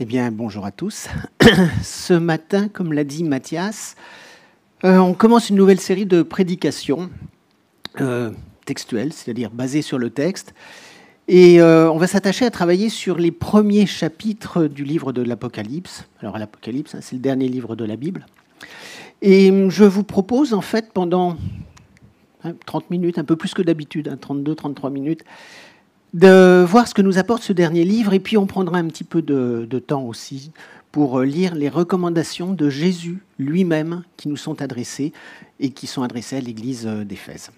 Eh 0.00 0.04
bien, 0.04 0.30
bonjour 0.30 0.64
à 0.64 0.70
tous. 0.70 1.08
Ce 1.82 2.14
matin, 2.14 2.68
comme 2.68 2.92
l'a 2.92 3.02
dit 3.02 3.24
Mathias, 3.24 3.96
euh, 4.84 4.96
on 4.98 5.12
commence 5.12 5.50
une 5.50 5.56
nouvelle 5.56 5.80
série 5.80 6.06
de 6.06 6.22
prédications 6.22 7.10
euh, 8.00 8.30
textuelles, 8.64 9.12
c'est-à-dire 9.12 9.50
basées 9.50 9.82
sur 9.82 9.98
le 9.98 10.10
texte. 10.10 10.54
Et 11.26 11.60
euh, 11.60 11.90
on 11.90 11.98
va 11.98 12.06
s'attacher 12.06 12.44
à 12.44 12.52
travailler 12.52 12.90
sur 12.90 13.18
les 13.18 13.32
premiers 13.32 13.86
chapitres 13.86 14.66
du 14.66 14.84
livre 14.84 15.12
de 15.12 15.20
l'Apocalypse. 15.20 16.04
Alors, 16.20 16.38
l'Apocalypse, 16.38 16.94
hein, 16.94 17.00
c'est 17.02 17.16
le 17.16 17.22
dernier 17.22 17.48
livre 17.48 17.74
de 17.74 17.84
la 17.84 17.96
Bible. 17.96 18.24
Et 19.20 19.52
je 19.68 19.82
vous 19.82 20.04
propose, 20.04 20.54
en 20.54 20.60
fait, 20.60 20.92
pendant 20.92 21.36
30 22.66 22.82
hein, 22.84 22.86
minutes, 22.88 23.18
un 23.18 23.24
peu 23.24 23.34
plus 23.34 23.52
que 23.52 23.62
d'habitude, 23.62 24.16
32-33 24.22 24.86
hein, 24.86 24.90
minutes, 24.90 25.24
de 26.18 26.64
voir 26.64 26.88
ce 26.88 26.94
que 26.94 27.02
nous 27.02 27.18
apporte 27.18 27.42
ce 27.42 27.52
dernier 27.52 27.84
livre, 27.84 28.12
et 28.12 28.18
puis 28.18 28.36
on 28.36 28.46
prendra 28.46 28.78
un 28.78 28.88
petit 28.88 29.04
peu 29.04 29.22
de, 29.22 29.78
temps 29.78 30.02
aussi 30.02 30.50
pour 30.90 31.20
lire 31.20 31.54
les 31.54 31.68
recommandations 31.68 32.52
de 32.52 32.68
Jésus 32.68 33.22
lui-même 33.38 34.02
qui 34.16 34.28
nous 34.28 34.36
sont 34.36 34.60
adressées 34.60 35.12
et 35.60 35.70
qui 35.70 35.86
sont 35.86 36.02
adressées 36.02 36.36
à 36.36 36.40
l'Église 36.40 36.86
d'Éphèse. 36.86 37.50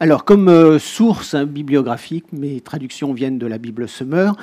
Alors, 0.00 0.24
comme 0.24 0.48
euh, 0.48 0.78
source 0.78 1.34
hein, 1.34 1.44
bibliographique, 1.44 2.24
mes 2.32 2.60
traductions 2.60 3.12
viennent 3.12 3.38
de 3.38 3.46
la 3.46 3.58
Bible 3.58 3.86
Semeur, 3.86 4.36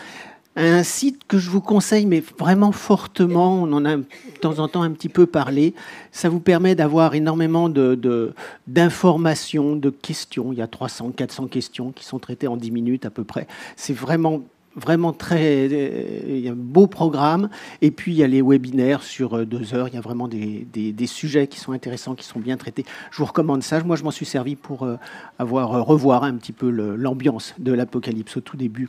un 0.58 0.84
site 0.84 1.22
que 1.28 1.38
je 1.38 1.50
vous 1.50 1.62
conseille, 1.62 2.06
mais 2.08 2.24
vraiment 2.38 2.72
fortement, 2.72 3.62
on 3.62 3.72
en 3.74 3.86
a 3.86 3.98
de 3.98 4.06
temps 4.42 4.58
en 4.60 4.68
temps 4.68 4.82
un 4.82 4.92
petit 4.92 5.10
peu 5.10 5.28
parlé, 5.28 5.76
ça 6.12 6.30
vous 6.30 6.40
permet 6.40 6.74
d'avoir 6.74 7.14
énormément 7.14 7.70
d'informations, 8.68 9.76
de, 9.76 9.82
de, 9.82 9.90
questions. 9.90 10.52
Il 10.52 10.58
y 10.58 10.62
a 10.62 10.68
300, 10.68 11.12
400 11.12 11.48
questions 11.48 11.92
qui 11.92 12.04
sont 12.04 12.18
traitées 12.20 12.48
en 12.48 12.58
10 12.58 12.72
minutes 12.72 13.06
à 13.06 13.12
peu 13.12 13.24
près. 13.24 13.48
C'est 13.76 13.94
vraiment 13.94 14.42
vraiment 14.76 15.12
très. 15.12 15.66
Il 15.66 16.40
y 16.40 16.48
a 16.48 16.52
un 16.52 16.56
beau 16.56 16.88
programme. 16.88 17.50
Et 17.82 17.92
puis, 17.92 18.14
il 18.14 18.18
y 18.18 18.24
a 18.24 18.28
les 18.28 18.42
webinaires 18.42 19.04
sur 19.04 19.46
deux 19.46 19.74
heures. 19.74 19.88
Il 19.88 19.96
y 19.96 19.98
a 19.98 20.02
vraiment 20.02 20.28
des, 20.28 20.68
des, 20.72 21.08
sujets 21.08 21.48
qui 21.48 21.60
sont 21.60 21.72
intéressants, 21.72 22.16
qui 22.16 22.26
sont 22.26 22.40
bien 22.40 22.58
traités. 22.58 22.86
Je 23.12 23.18
vous 23.18 23.26
recommande 23.26 23.64
ça. 23.64 23.84
Moi, 23.84 23.96
je 23.96 24.04
m'en 24.04 24.12
suis 24.12 24.26
servi 24.26 24.56
pour 24.56 24.84
euh, 24.84 24.98
avoir 25.40 25.86
revoir 25.86 26.24
un 26.24 26.36
petit 26.36 26.54
peu 26.54 26.70
l'ambiance 26.70 27.56
de 27.58 27.74
l'Apocalypse 27.74 28.38
au 28.38 28.42
tout 28.42 28.56
début 28.56 28.88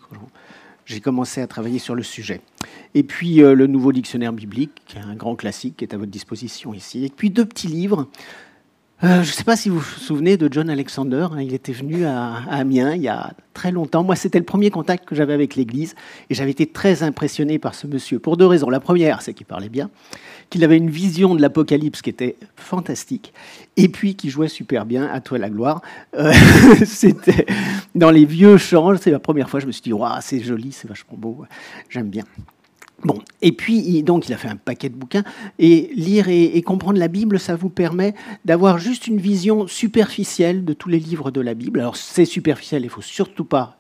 j'ai 0.89 1.01
commencé 1.01 1.43
à 1.43 1.47
travailler 1.47 1.79
sur 1.79 1.95
le 1.95 2.03
sujet. 2.03 2.41
Et 2.95 3.03
puis 3.03 3.43
euh, 3.43 3.55
le 3.55 3.67
nouveau 3.67 3.93
dictionnaire 3.93 4.33
biblique, 4.33 4.97
un 4.97 5.15
grand 5.15 5.37
classique, 5.37 5.77
qui 5.77 5.85
est 5.85 5.95
à 5.95 5.99
votre 5.99 6.11
disposition 6.11 6.73
ici. 6.73 7.05
Et 7.05 7.11
puis 7.15 7.31
deux 7.31 7.45
petits 7.45 7.67
livres. 7.67 8.09
Euh, 9.05 9.23
je 9.23 9.31
ne 9.31 9.35
sais 9.35 9.45
pas 9.45 9.55
si 9.55 9.69
vous 9.69 9.79
vous 9.79 10.01
souvenez 10.01 10.39
de 10.39 10.49
John 10.51 10.71
Alexander. 10.71 11.29
Hein, 11.31 11.43
il 11.43 11.53
était 11.53 11.73
venu 11.73 12.07
à, 12.07 12.43
Amiens 12.51 12.95
il 12.95 13.03
y 13.03 13.09
a 13.09 13.35
très 13.53 13.71
longtemps. 13.71 14.03
Moi, 14.03 14.17
c'était 14.17 14.39
le 14.39 14.47
premier 14.47 14.71
contact 14.71 15.05
que 15.05 15.15
j'avais 15.15 15.35
avec 15.35 15.57
l'Église. 15.57 15.95
Et 16.31 16.35
j'avais 16.35 16.51
été 16.51 16.67
très 16.67 17.03
impressionné 17.03 17.59
par 17.59 17.75
ce 17.75 17.87
monsieur, 17.87 18.19
pour 18.19 18.39
deux 18.39 18.47
raisons. 18.47 18.71
La 18.71 18.81
première, 18.81 19.21
c'est 19.21 19.35
qu'il 19.35 19.47
parlait 19.47 19.69
bien, 19.69 19.91
qu'il 20.51 20.65
avait 20.65 20.77
une 20.77 20.91
vision 20.91 21.35
de 21.35 21.43
l'Apocalypse 21.43 22.03
qui 22.03 22.11
était 22.11 22.37
fantastique, 22.57 23.33
et 23.77 23.89
puis 23.89 24.15
qu'il 24.15 24.31
jouait 24.31 24.49
super 24.49 24.87
bien, 24.87 25.07
à 25.07 25.21
toi 25.21 25.39
la 25.39 25.51
gloire. 25.51 25.83
Euh, 26.15 26.33
c'était 26.87 27.47
dans 27.95 28.11
les 28.11 28.25
vieux 28.25 28.57
chants, 28.57 28.97
c'est 28.97 29.11
la 29.11 29.19
première 29.19 29.51
fois 29.51 29.61
je 29.61 29.67
me 29.67 29.73
suis 29.73 29.83
dit, 29.83 29.93
c'est 30.21 30.41
joli, 30.41 30.73
c'est 30.73 30.89
vachement 30.89 31.17
beau, 31.17 31.45
j'aime 31.89 32.09
bien. 32.09 32.25
Bon, 33.05 33.21
et 33.43 33.53
puis 33.53 34.03
donc 34.03 34.29
il 34.29 34.33
a 34.33 34.37
fait 34.37 34.49
un 34.49 34.57
paquet 34.57 34.89
de 34.89 34.97
bouquins 34.97 35.23
et 35.61 35.89
lire 35.95 36.29
et, 36.29 36.61
comprendre 36.63 36.99
la 36.99 37.07
Bible, 37.07 37.39
ça 37.39 37.55
vous 37.55 37.69
permet 37.69 38.13
d'avoir 38.45 38.79
juste 38.79 39.07
une 39.07 39.19
vision 39.19 39.69
superficielle 39.69 40.65
de 40.65 40.73
tous 40.73 40.89
les 40.89 40.99
livres 40.99 41.31
de 41.31 41.41
la 41.41 41.55
Bible. 41.55 41.79
Alors 41.79 41.97
c'est 41.97 42.25
superficiel, 42.25 42.83
il 42.83 42.91
faut 42.91 43.01
surtout 43.01 43.45
pas 43.45 43.79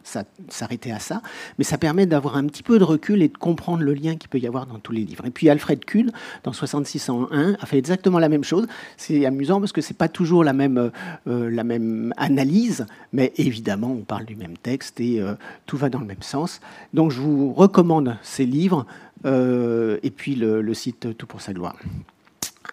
s'arrêter 0.48 0.92
à 0.92 1.00
ça, 1.00 1.20
mais 1.58 1.64
ça 1.64 1.78
permet 1.78 2.06
d'avoir 2.06 2.36
un 2.36 2.46
petit 2.46 2.62
peu 2.62 2.78
de 2.78 2.84
recul 2.84 3.20
et 3.22 3.28
de 3.28 3.36
comprendre 3.36 3.82
le 3.82 3.92
lien 3.92 4.14
qu'il 4.14 4.28
peut 4.28 4.38
y 4.38 4.46
avoir 4.46 4.66
dans 4.66 4.78
tous 4.78 4.92
les 4.92 5.04
livres. 5.04 5.26
Et 5.26 5.30
puis 5.30 5.50
Alfred 5.50 5.84
Kuhn, 5.84 6.12
dans 6.44 6.52
6601, 6.52 7.56
a 7.60 7.66
fait 7.66 7.78
exactement 7.78 8.20
la 8.20 8.28
même 8.28 8.44
chose. 8.44 8.68
C'est 8.96 9.26
amusant 9.26 9.58
parce 9.58 9.72
que 9.72 9.80
c'est 9.80 9.98
pas 9.98 10.08
toujours 10.08 10.44
la 10.44 10.52
même 10.52 10.92
euh, 11.26 11.50
la 11.50 11.64
même 11.64 12.14
analyse, 12.16 12.86
mais 13.12 13.32
évidemment 13.36 13.90
on 13.90 14.04
parle 14.04 14.26
du 14.26 14.36
même 14.36 14.56
texte 14.56 15.00
et 15.00 15.20
euh, 15.20 15.34
tout 15.66 15.76
va 15.76 15.90
dans 15.90 15.98
le 15.98 16.06
même 16.06 16.22
sens. 16.22 16.60
Donc 16.94 17.10
je 17.10 17.20
vous 17.20 17.52
recommande 17.52 18.16
ces 18.22 18.46
livres. 18.46 18.86
Euh, 19.24 19.98
et 20.02 20.10
puis 20.10 20.34
le, 20.34 20.74
site 20.74 21.16
Tout 21.16 21.26
pour 21.26 21.40
sa 21.40 21.52
gloire. 21.52 21.76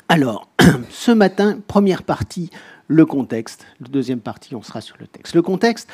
Alors, 0.09 0.49
ce 0.89 1.11
matin, 1.11 1.59
première 1.67 2.03
partie, 2.03 2.49
le 2.87 3.05
contexte. 3.05 3.65
La 3.81 3.87
deuxième 3.87 4.19
partie, 4.19 4.55
on 4.55 4.61
sera 4.61 4.81
sur 4.81 4.95
le 4.99 5.07
texte. 5.07 5.33
Le 5.33 5.41
contexte, 5.41 5.89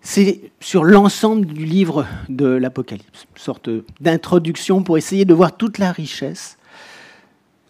c'est 0.00 0.50
sur 0.60 0.84
l'ensemble 0.84 1.46
du 1.46 1.64
livre 1.64 2.06
de 2.28 2.46
l'Apocalypse, 2.46 3.26
une 3.34 3.40
sorte 3.40 3.70
d'introduction 4.00 4.82
pour 4.82 4.98
essayer 4.98 5.24
de 5.24 5.34
voir 5.34 5.56
toute 5.56 5.78
la 5.78 5.92
richesse, 5.92 6.58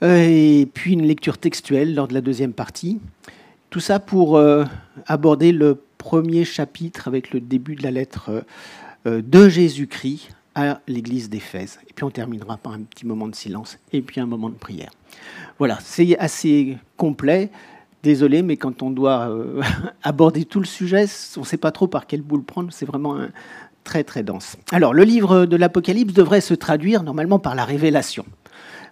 euh, 0.03 0.27
et 0.27 0.69
puis 0.73 0.93
une 0.93 1.07
lecture 1.07 1.39
textuelle 1.39 1.95
lors 1.95 2.09
de 2.09 2.15
la 2.15 2.21
deuxième 2.21 2.53
partie. 2.53 3.01
Tout 3.71 3.81
ça 3.81 3.99
pour 3.99 4.37
euh, 4.37 4.65
aborder 5.07 5.53
le 5.53 5.83
premier 5.99 6.45
chapitre 6.45 7.09
avec 7.09 7.33
le 7.33 7.41
début 7.41 7.75
de 7.75 7.83
la 7.83 7.91
lettre 7.91 8.45
de 9.05 9.49
Jésus-Christ 9.49 10.29
à 10.59 10.81
l'église 10.89 11.31
d'Éphèse. 11.31 11.79
Et 11.89 11.93
puis 11.93 12.05
on 12.05 12.11
terminera 12.11 12.57
par 12.57 12.73
un 12.73 12.81
petit 12.81 13.07
moment 13.07 13.29
de 13.29 13.35
silence 13.35 13.79
et 13.93 14.03
puis 14.03 14.21
un 14.21 14.27
moment 14.27 14.49
de 14.49 14.57
prière. 14.57 14.91
Voilà, 15.59 15.79
c'est 15.83 16.19
assez 16.19 16.77
complet. 16.97 17.51
Désolé, 18.03 18.43
mais 18.43 18.57
quand 18.57 18.83
on 18.83 18.91
doit 18.91 19.29
euh, 19.31 19.63
aborder 20.03 20.45
tout 20.45 20.59
le 20.59 20.67
sujet, 20.67 21.07
on 21.37 21.41
ne 21.41 21.47
sait 21.47 21.57
pas 21.57 21.71
trop 21.71 21.87
par 21.87 22.07
quel 22.07 22.23
bout 22.23 22.37
le 22.37 22.43
prendre. 22.43 22.73
C'est 22.73 22.87
vraiment 22.87 23.19
très 23.85 24.03
très 24.03 24.25
dense. 24.25 24.57
Alors, 24.73 24.95
le 24.95 25.05
livre 25.05 25.47
de 25.47 25.57
l'Apocalypse 25.57 26.13
devrait 26.13 26.41
se 26.41 26.55
traduire 26.55 27.05
normalement 27.05 27.39
par 27.39 27.55
la 27.55 27.65
révélation. 27.65 28.25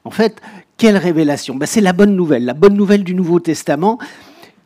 En 0.05 0.11
fait, 0.11 0.41
quelle 0.77 0.97
révélation? 0.97 1.57
Ben, 1.57 1.67
C'est 1.67 1.81
la 1.81 1.93
bonne 1.93 2.15
nouvelle, 2.15 2.45
la 2.45 2.55
bonne 2.55 2.75
nouvelle 2.75 3.03
du 3.03 3.15
Nouveau 3.15 3.41
Testament 3.41 3.99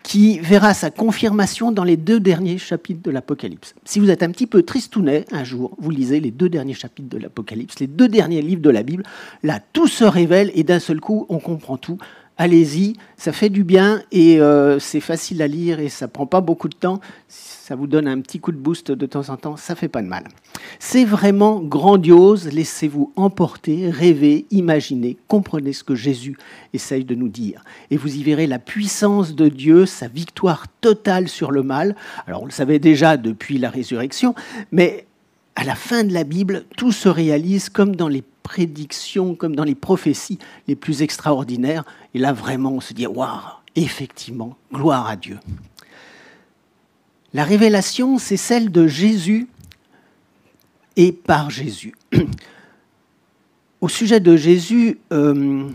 qui 0.03 0.39
verra 0.39 0.75
sa 0.75 0.91
confirmation 0.91 1.73
dans 1.73 1.85
les 1.85 1.97
deux 1.97 2.21
derniers 2.21 2.59
chapitres 2.59 3.03
de 3.03 3.11
l'Apocalypse. 3.11 3.75
Si 3.85 4.01
vous 4.01 4.11
êtes 4.11 4.23
un 4.23 4.31
petit 4.31 4.47
peu 4.47 4.63
tristounet, 4.63 5.25
un 5.31 5.45
jour, 5.45 5.77
vous 5.79 5.91
lisez 5.91 6.21
les 6.21 6.31
deux 6.31 6.49
derniers 6.49 6.75
chapitres 6.75 7.09
de 7.09 7.19
l'Apocalypse, 7.19 7.79
les 7.81 7.87
deux 7.87 8.09
derniers 8.09 8.43
livres 8.43 8.63
de 8.63 8.71
la 8.71 8.83
Bible, 8.83 9.05
là, 9.43 9.61
tout 9.73 9.89
se 9.89 10.05
révèle 10.05 10.51
et 10.55 10.65
d'un 10.65 10.79
seul 10.79 11.01
coup, 11.01 11.27
on 11.29 11.39
comprend 11.39 11.77
tout. 11.77 11.99
Allez-y, 12.43 12.95
ça 13.19 13.33
fait 13.33 13.51
du 13.51 13.65
bien 13.65 14.03
et 14.13 14.41
euh, 14.41 14.79
c'est 14.79 15.01
facile 15.01 15.43
à 15.43 15.47
lire 15.47 15.79
et 15.79 15.91
ça 15.91 16.09
prend 16.09 16.25
pas 16.25 16.41
beaucoup 16.41 16.71
de 16.71 16.75
temps 16.75 17.01
ça 17.71 17.77
vous 17.77 17.87
donne 17.87 18.09
un 18.09 18.21
petit 18.21 18.41
coup 18.41 18.51
de 18.51 18.57
boost 18.57 18.91
de 18.91 19.07
temps 19.07 19.29
en 19.29 19.37
temps, 19.37 19.57
ça 19.57 19.77
fait 19.77 19.87
pas 19.87 20.03
de 20.03 20.09
mal. 20.09 20.25
C'est 20.81 21.05
vraiment 21.05 21.61
grandiose, 21.61 22.53
laissez-vous 22.53 23.13
emporter, 23.15 23.89
rêver, 23.91 24.45
imaginer, 24.51 25.17
comprenez 25.29 25.73
ce 25.73 25.85
que 25.85 25.95
Jésus 25.95 26.37
essaye 26.75 27.05
de 27.05 27.15
nous 27.15 27.29
dire. 27.29 27.63
Et 27.93 27.97
vous 27.97 28.17
y 28.17 28.25
verrez 28.25 28.49
la 28.49 28.59
puissance 28.59 29.37
de 29.37 29.47
Dieu, 29.47 29.87
sa 29.87 30.09
victoire 30.09 30.67
totale 30.81 31.29
sur 31.29 31.53
le 31.53 31.63
mal. 31.63 31.95
Alors 32.27 32.43
on 32.43 32.47
le 32.47 32.51
savait 32.51 32.81
déjà 32.81 33.17
depuis 33.17 33.59
la 33.59 33.71
résurrection, 33.71 34.35
mais 34.73 35.07
à 35.55 35.63
la 35.63 35.77
fin 35.77 36.03
de 36.03 36.13
la 36.13 36.25
Bible, 36.25 36.65
tout 36.77 36.91
se 36.91 37.09
réalise 37.09 37.69
comme 37.69 37.95
dans 37.95 38.09
les 38.09 38.25
prédictions, 38.43 39.35
comme 39.35 39.55
dans 39.55 39.65
les 39.65 39.75
prophéties 39.75 40.39
les 40.69 40.77
plus 40.77 41.03
extraordinaires. 41.03 41.85
Et 42.15 42.19
là, 42.19 42.33
vraiment, 42.33 42.73
on 42.73 42.81
se 42.81 42.95
dit, 42.95 43.07
waouh, 43.07 43.41
effectivement, 43.77 44.57
gloire 44.73 45.09
à 45.09 45.17
Dieu. 45.17 45.39
La 47.33 47.45
révélation, 47.45 48.19
c'est 48.19 48.37
celle 48.37 48.73
de 48.73 48.87
Jésus 48.87 49.49
et 50.97 51.13
par 51.13 51.51
Jésus. 51.51 51.95
Au 53.81 53.89
sujet 53.89 54.21
de 54.21 54.37
Jésus, 54.37 54.99
euh, 55.13 55.69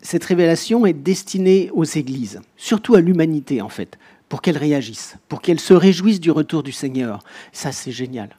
cette 0.00 0.24
révélation 0.24 0.86
est 0.86 0.94
destinée 0.94 1.70
aux 1.74 1.84
églises, 1.84 2.40
surtout 2.56 2.94
à 2.94 3.00
l'humanité 3.00 3.60
en 3.60 3.68
fait, 3.68 3.98
pour 4.28 4.40
qu'elles 4.40 4.56
réagissent, 4.56 5.16
pour 5.28 5.42
qu'elles 5.42 5.60
se 5.60 5.74
réjouissent 5.74 6.20
du 6.20 6.30
retour 6.30 6.62
du 6.62 6.72
Seigneur. 6.72 7.22
Ça, 7.52 7.72
c'est 7.72 7.92
génial. 7.92 8.30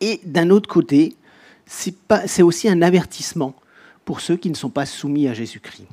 Et 0.00 0.20
d'un 0.24 0.50
autre 0.50 0.68
côté, 0.68 1.16
c'est 2.26 2.42
aussi 2.42 2.68
un 2.68 2.82
avertissement 2.82 3.54
pour 4.04 4.20
ceux 4.20 4.36
qui 4.36 4.50
ne 4.50 4.56
sont 4.56 4.70
pas 4.70 4.86
soumis 4.86 5.28
à 5.28 5.34
Jésus-Christ. 5.34 5.86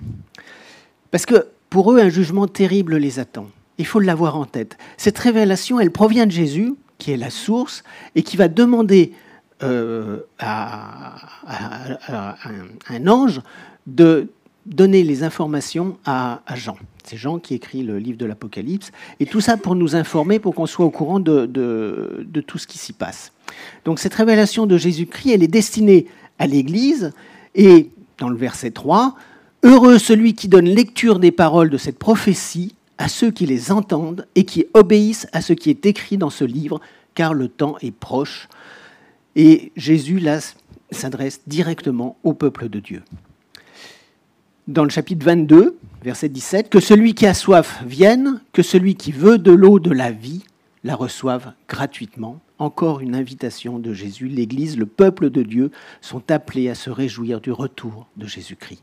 Parce 1.11 1.25
que 1.25 1.47
pour 1.69 1.91
eux, 1.91 1.99
un 1.99 2.09
jugement 2.09 2.47
terrible 2.47 2.97
les 2.97 3.19
attend. 3.19 3.47
Il 3.77 3.85
faut 3.85 3.99
l'avoir 3.99 4.37
en 4.37 4.45
tête. 4.45 4.77
Cette 4.97 5.19
révélation, 5.19 5.79
elle 5.79 5.91
provient 5.91 6.25
de 6.25 6.31
Jésus, 6.31 6.73
qui 6.97 7.11
est 7.11 7.17
la 7.17 7.29
source, 7.29 7.83
et 8.15 8.23
qui 8.23 8.37
va 8.37 8.47
demander 8.47 9.11
euh, 9.61 10.21
à, 10.39 11.15
un, 12.89 13.07
ange 13.07 13.41
de 13.85 14.29
donner 14.65 15.03
les 15.03 15.23
informations 15.23 15.97
à, 16.05 16.41
Jean. 16.55 16.77
C'est 17.03 17.17
Jean 17.17 17.37
qui 17.37 17.53
écrit 17.53 17.83
le 17.83 17.99
livre 17.99 18.17
de 18.17 18.25
l'Apocalypse. 18.25 18.91
Et 19.19 19.27
tout 19.27 19.41
ça 19.41 19.57
pour 19.57 19.75
nous 19.75 19.95
informer, 19.95 20.39
pour 20.39 20.55
qu'on 20.55 20.65
soit 20.65 20.85
au 20.85 20.91
courant 20.91 21.19
de, 21.19 21.45
de 21.45 22.41
tout 22.41 22.57
ce 22.57 22.65
qui 22.65 22.79
s'y 22.79 22.93
passe. 22.93 23.31
Donc 23.85 23.99
cette 23.99 24.13
révélation 24.13 24.65
de 24.65 24.77
Jésus-Christ, 24.77 25.31
elle 25.31 25.43
est 25.43 25.47
destinée 25.47 26.07
à 26.39 26.47
l'Église. 26.47 27.11
Et 27.55 27.89
dans 28.17 28.29
le 28.29 28.37
verset 28.37 28.71
3, 28.71 29.15
Heureux 29.63 29.97
celui 29.97 30.33
qui 30.33 30.47
donne 30.47 30.65
lecture 30.65 31.19
des 31.19 31.31
paroles 31.31 31.69
de 31.69 31.77
cette 31.77 31.97
prophétie 31.97 32.75
à 32.97 33.09
ceux 33.09 33.31
qui 33.31 33.45
les 33.45 33.71
entendent 33.71 34.27
et 34.35 34.43
qui 34.43 34.65
obéissent 34.73 35.27
à 35.33 35.41
ce 35.41 35.53
qui 35.53 35.69
est 35.69 35.85
écrit 35.85 36.17
dans 36.17 36.29
ce 36.29 36.43
livre, 36.43 36.79
car 37.15 37.33
le 37.33 37.47
temps 37.47 37.75
est 37.81 37.91
proche. 37.91 38.49
Et 39.35 39.71
Jésus, 39.75 40.19
là, 40.19 40.39
s'adresse 40.91 41.41
directement 41.47 42.17
au 42.23 42.33
peuple 42.33 42.69
de 42.69 42.79
Dieu. 42.79 43.03
Dans 44.67 44.83
le 44.83 44.89
chapitre 44.89 45.25
22, 45.25 45.77
verset 46.03 46.29
17, 46.29 46.69
que 46.69 46.79
celui 46.79 47.13
qui 47.13 47.25
a 47.25 47.33
soif 47.33 47.83
vienne, 47.85 48.41
que 48.53 48.61
celui 48.61 48.95
qui 48.95 49.11
veut 49.11 49.37
de 49.37 49.51
l'eau 49.51 49.79
de 49.79 49.91
la 49.91 50.11
vie 50.11 50.43
la 50.83 50.95
reçoive 50.95 51.53
gratuitement. 51.67 52.39
Encore 52.59 53.01
une 53.01 53.15
invitation 53.15 53.77
de 53.79 53.93
Jésus. 53.93 54.27
L'Église, 54.27 54.77
le 54.77 54.85
peuple 54.85 55.29
de 55.29 55.43
Dieu 55.43 55.71
sont 56.01 56.31
appelés 56.31 56.69
à 56.69 56.75
se 56.75 56.89
réjouir 56.89 57.39
du 57.39 57.51
retour 57.51 58.07
de 58.17 58.25
Jésus-Christ. 58.25 58.81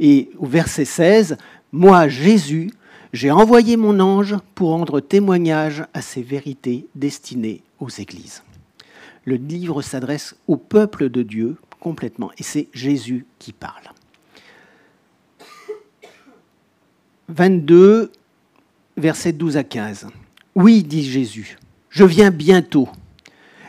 Et 0.00 0.30
au 0.38 0.46
verset 0.46 0.84
16, 0.84 1.36
Moi, 1.72 2.08
Jésus, 2.08 2.70
j'ai 3.12 3.30
envoyé 3.30 3.76
mon 3.76 4.00
ange 4.00 4.36
pour 4.54 4.70
rendre 4.70 5.00
témoignage 5.00 5.84
à 5.94 6.02
ces 6.02 6.22
vérités 6.22 6.86
destinées 6.94 7.62
aux 7.78 7.88
églises. 7.88 8.42
Le 9.24 9.36
livre 9.36 9.82
s'adresse 9.82 10.36
au 10.46 10.56
peuple 10.56 11.08
de 11.08 11.22
Dieu 11.22 11.56
complètement, 11.80 12.30
et 12.38 12.42
c'est 12.42 12.68
Jésus 12.72 13.26
qui 13.38 13.52
parle. 13.52 13.84
22, 17.28 18.10
versets 18.96 19.32
12 19.32 19.56
à 19.58 19.64
15. 19.64 20.08
Oui, 20.54 20.82
dit 20.82 21.04
Jésus, 21.04 21.58
je 21.90 22.04
viens 22.04 22.30
bientôt. 22.30 22.88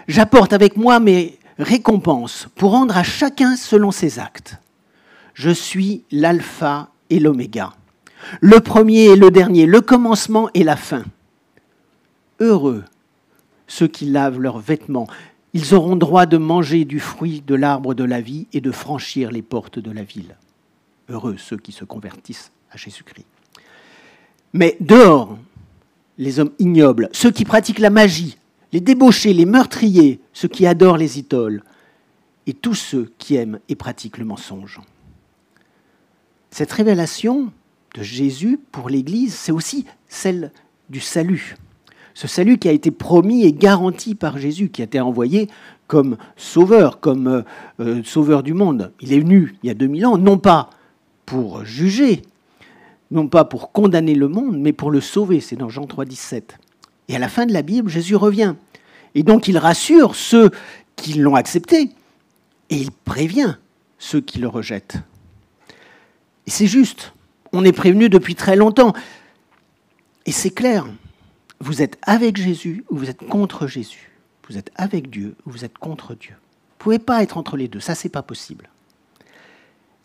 J'apporte 0.07 0.53
avec 0.53 0.75
moi 0.75 0.99
mes 0.99 1.37
récompenses 1.57 2.47
pour 2.55 2.71
rendre 2.71 2.97
à 2.97 3.03
chacun 3.03 3.55
selon 3.55 3.91
ses 3.91 4.19
actes. 4.19 4.57
Je 5.33 5.51
suis 5.51 6.03
l'alpha 6.11 6.89
et 7.09 7.19
l'oméga, 7.19 7.73
le 8.41 8.59
premier 8.59 9.05
et 9.05 9.15
le 9.15 9.31
dernier, 9.31 9.65
le 9.65 9.81
commencement 9.81 10.49
et 10.53 10.63
la 10.63 10.75
fin. 10.75 11.03
Heureux 12.39 12.83
ceux 13.69 13.87
qui 13.87 14.05
lavent 14.05 14.39
leurs 14.39 14.59
vêtements, 14.59 15.07
ils 15.53 15.73
auront 15.73 15.95
droit 15.95 16.25
de 16.25 16.37
manger 16.37 16.85
du 16.85 16.99
fruit 16.99 17.41
de 17.45 17.55
l'arbre 17.55 17.93
de 17.93 18.03
la 18.03 18.19
vie 18.19 18.47
et 18.51 18.61
de 18.61 18.71
franchir 18.71 19.31
les 19.31 19.41
portes 19.41 19.79
de 19.79 19.91
la 19.91 20.03
ville. 20.03 20.35
Heureux 21.07 21.37
ceux 21.37 21.57
qui 21.57 21.71
se 21.71 21.85
convertissent 21.85 22.51
à 22.71 22.77
Jésus-Christ. 22.77 23.25
Mais 24.53 24.75
dehors, 24.79 25.37
les 26.19 26.39
hommes 26.39 26.51
ignobles, 26.59 27.09
ceux 27.13 27.31
qui 27.31 27.45
pratiquent 27.45 27.79
la 27.79 27.89
magie, 27.89 28.37
les 28.73 28.81
débauchés, 28.81 29.33
les 29.33 29.45
meurtriers, 29.45 30.19
ceux 30.33 30.49
qui 30.49 30.67
adorent 30.67 30.97
les 30.97 31.17
idoles, 31.17 31.63
et 32.45 32.53
tous 32.53 32.75
ceux 32.75 33.11
qui 33.17 33.35
aiment 33.35 33.59
et 33.69 33.75
pratiquent 33.75 34.17
le 34.17 34.25
mensonge. 34.25 34.79
Cette 36.51 36.71
révélation 36.71 37.51
de 37.95 38.03
Jésus 38.03 38.59
pour 38.71 38.89
l'Église, 38.89 39.33
c'est 39.33 39.51
aussi 39.51 39.85
celle 40.07 40.51
du 40.89 40.99
salut. 40.99 41.55
Ce 42.13 42.27
salut 42.27 42.57
qui 42.57 42.67
a 42.67 42.73
été 42.73 42.91
promis 42.91 43.45
et 43.45 43.53
garanti 43.53 44.13
par 44.13 44.37
Jésus, 44.37 44.69
qui 44.69 44.81
a 44.81 44.85
été 44.85 44.99
envoyé 44.99 45.47
comme 45.87 46.17
sauveur, 46.35 46.99
comme 46.99 47.27
euh, 47.27 47.41
euh, 47.79 48.01
sauveur 48.03 48.43
du 48.43 48.53
monde. 48.53 48.91
Il 48.99 49.13
est 49.13 49.19
venu 49.19 49.55
il 49.63 49.67
y 49.67 49.69
a 49.69 49.73
2000 49.73 50.05
ans, 50.05 50.17
non 50.17 50.37
pas 50.37 50.69
pour 51.25 51.63
juger, 51.63 52.23
non 53.11 53.27
pas 53.27 53.45
pour 53.45 53.71
condamner 53.71 54.15
le 54.15 54.27
monde, 54.27 54.57
mais 54.57 54.73
pour 54.73 54.91
le 54.91 55.01
sauver. 55.01 55.39
C'est 55.39 55.55
dans 55.55 55.69
Jean 55.69 55.87
3, 55.87 56.05
17. 56.05 56.57
Et 57.07 57.15
à 57.15 57.19
la 57.19 57.29
fin 57.29 57.45
de 57.45 57.53
la 57.53 57.61
Bible, 57.61 57.89
Jésus 57.89 58.15
revient. 58.15 58.55
Et 59.15 59.23
donc 59.23 59.47
il 59.47 59.57
rassure 59.57 60.15
ceux 60.15 60.51
qui 60.95 61.13
l'ont 61.13 61.35
accepté, 61.35 61.91
et 62.69 62.75
il 62.75 62.91
prévient 62.91 63.55
ceux 63.97 64.21
qui 64.21 64.39
le 64.39 64.47
rejettent. 64.47 64.97
Et 66.45 66.51
c'est 66.51 66.67
juste. 66.67 67.13
On 67.51 67.65
est 67.65 67.71
prévenu 67.71 68.09
depuis 68.09 68.35
très 68.35 68.55
longtemps. 68.55 68.93
Et 70.25 70.31
c'est 70.31 70.51
clair. 70.51 70.85
Vous 71.59 71.81
êtes 71.81 71.97
avec 72.03 72.37
Jésus 72.37 72.85
ou 72.89 72.97
vous 72.97 73.09
êtes 73.09 73.25
contre 73.27 73.67
Jésus. 73.67 74.11
Vous 74.47 74.57
êtes 74.57 74.71
avec 74.75 75.09
Dieu 75.09 75.35
ou 75.45 75.51
vous 75.51 75.65
êtes 75.65 75.77
contre 75.77 76.15
Dieu. 76.15 76.33
Vous 76.33 76.75
ne 76.75 76.83
pouvez 76.83 76.99
pas 76.99 77.23
être 77.23 77.37
entre 77.37 77.57
les 77.57 77.67
deux. 77.67 77.79
Ça, 77.79 77.95
c'est 77.95 78.09
pas 78.09 78.21
possible. 78.21 78.69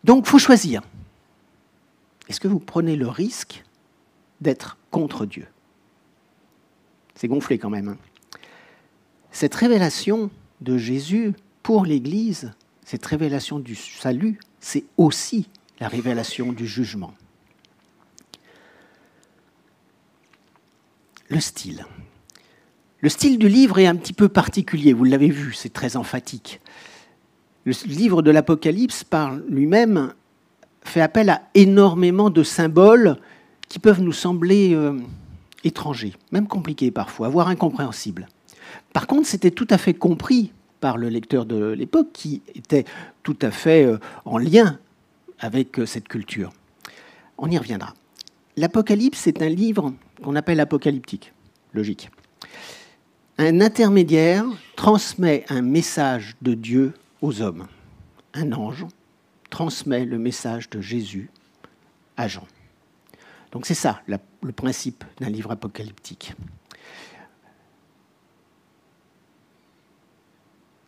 Donc, 0.03 0.25
il 0.27 0.31
faut 0.31 0.39
choisir. 0.39 0.83
Est-ce 2.29 2.41
que 2.41 2.49
vous 2.49 2.61
prenez 2.61 2.97
le 2.97 3.09
risque 3.09 3.65
d'être 4.41 4.79
contre 4.91 5.27
Dieu? 5.27 5.47
C'est 7.15 7.29
gonflé 7.29 7.59
quand 7.59 7.71
même. 7.71 7.89
Hein. 7.89 7.99
cette 9.31 9.55
révélation 9.55 10.31
de 10.61 10.79
Jésus 10.79 11.35
pour 11.63 11.85
l'Église, 11.85 12.53
cette 12.85 13.05
révélation 13.07 13.59
du 13.59 13.75
salut, 13.75 14.39
c'est 14.61 14.85
aussi 14.97 15.49
la 15.81 15.89
révélation 15.89 16.53
du 16.53 16.67
jugement. 16.67 17.15
Le 21.29 21.41
style. 21.41 21.87
Le 23.01 23.09
style 23.09 23.39
du 23.39 23.49
livre 23.49 23.79
est 23.79 23.87
un 23.87 23.97
petit 23.97 24.13
peu 24.13 24.29
particulier, 24.29 24.93
vous 24.93 25.05
l'avez 25.05 25.29
vu, 25.29 25.53
c'est 25.53 25.73
très 25.73 25.97
emphatique. 25.97 26.61
Le 27.65 27.73
livre 27.87 28.23
de 28.23 28.31
l'Apocalypse 28.31 29.05
par 29.05 29.35
lui-même 29.37 30.15
fait 30.85 31.01
appel 31.01 31.31
à 31.31 31.43
énormément 31.55 32.31
de 32.31 32.43
symboles 32.43 33.17
qui 33.69 33.79
peuvent 33.79 34.01
nous 34.01 34.13
sembler 34.13 34.75
euh, 34.75 34.99
étrangers, 35.65 36.15
même 36.31 36.47
compliqués 36.47 36.91
parfois, 36.91 37.29
voire 37.29 37.49
incompréhensibles. 37.49 38.29
Par 38.93 39.07
contre, 39.07 39.27
c'était 39.27 39.51
tout 39.51 39.67
à 39.71 39.79
fait 39.79 39.95
compris 39.95 40.53
par 40.81 40.99
le 40.99 41.09
lecteur 41.09 41.47
de 41.47 41.73
l'époque 41.73 42.09
qui 42.13 42.43
était 42.55 42.85
tout 43.23 43.39
à 43.43 43.51
fait 43.51 43.85
euh, 43.85 43.99
en 44.25 44.39
lien 44.39 44.79
avec 45.41 45.79
euh, 45.79 45.87
cette 45.87 46.09
culture. 46.09 46.53
On 47.39 47.51
y 47.51 47.59
reviendra. 47.59 47.95
L'Apocalypse 48.57 49.27
est 49.27 49.43
un 49.43 49.49
livre 49.49 49.93
qu'on 50.23 50.37
appelle 50.37 50.61
apocalyptique, 50.61 51.33
logique. 51.73 52.11
Un 53.39 53.61
intermédiaire 53.61 54.45
transmet 54.77 55.45
un 55.49 55.63
message 55.63 56.37
de 56.41 56.55
Dieu 56.55 56.93
aux 57.21 57.43
hommes. 57.43 57.67
Un 58.33 58.53
ange 58.53 58.87
transmet 59.55 60.05
le 60.05 60.19
message 60.19 60.69
de 60.69 60.81
Jésus 60.81 61.31
à 62.17 62.27
Jean. 62.27 62.45
Donc 63.53 63.67
c'est 63.67 63.75
ça 63.75 64.03
le 64.09 64.51
principe 64.51 65.05
d'un 65.21 65.31
livre 65.31 65.53
apocalyptique. 65.53 66.33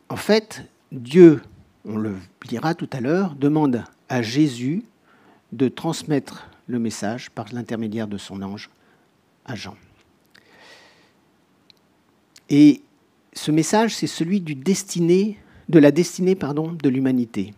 En 0.09 0.17
fait, 0.17 0.65
Dieu, 0.91 1.43
on 1.85 1.97
le 1.97 2.17
lira 2.51 2.75
tout 2.75 2.91
à 2.93 3.01
l'heure, 3.01 3.37
demande 3.37 3.85
à 4.09 4.21
Jésus 4.21 4.83
de 5.53 5.69
transmettre 5.69 6.49
le 6.67 6.81
message 6.81 7.31
par 7.31 7.47
l'intermédiaire 7.53 8.09
de 8.09 8.19
son 8.19 8.43
ange 8.43 8.69
à 9.45 9.55
Jean. 9.55 9.77
Et 12.51 12.83
ce 13.33 13.53
message, 13.53 13.95
c'est 13.95 14.09
celui 14.09 14.41
du 14.41 14.57
destiné, 14.57 15.39
de 15.69 15.79
la 15.79 15.93
destinée 15.93 16.35
pardon, 16.35 16.73
de 16.73 16.89
l'humanité. 16.89 17.55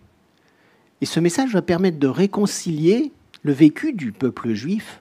Et 1.01 1.07
ce 1.07 1.21
message 1.21 1.53
va 1.53 1.63
permettre 1.63 1.99
de 1.99 2.09
réconcilier 2.09 3.13
le 3.43 3.53
vécu 3.53 3.93
du 3.93 4.13
peuple 4.13 4.53
juif 4.53 5.01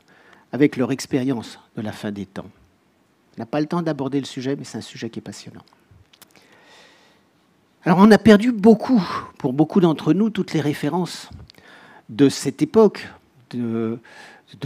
avec 0.51 0.77
leur 0.77 0.91
expérience 0.91 1.59
de 1.75 1.81
la 1.81 1.91
fin 1.91 2.11
des 2.11 2.25
temps. 2.25 2.49
On 3.37 3.41
n'a 3.41 3.45
pas 3.45 3.59
le 3.59 3.67
temps 3.67 3.81
d'aborder 3.81 4.19
le 4.19 4.25
sujet, 4.25 4.55
mais 4.55 4.63
c'est 4.63 4.77
un 4.77 4.81
sujet 4.81 5.09
qui 5.09 5.19
est 5.19 5.21
passionnant. 5.21 5.63
Alors 7.83 7.99
on 7.99 8.11
a 8.11 8.17
perdu 8.17 8.51
beaucoup, 8.51 9.01
pour 9.37 9.53
beaucoup 9.53 9.79
d'entre 9.79 10.13
nous, 10.13 10.29
toutes 10.29 10.53
les 10.53 10.61
références 10.61 11.29
de 12.09 12.29
cette 12.29 12.61
époque, 12.61 13.07
de, 13.51 13.99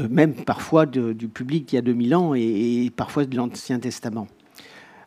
même 0.10 0.34
parfois 0.34 0.86
du 0.86 1.28
public 1.28 1.66
d'il 1.66 1.76
y 1.76 1.80
a 1.80 1.82
2000 1.82 2.16
ans 2.16 2.36
et, 2.36 2.86
et 2.86 2.90
parfois 2.90 3.26
de 3.26 3.36
l'Ancien 3.36 3.80
Testament. 3.80 4.28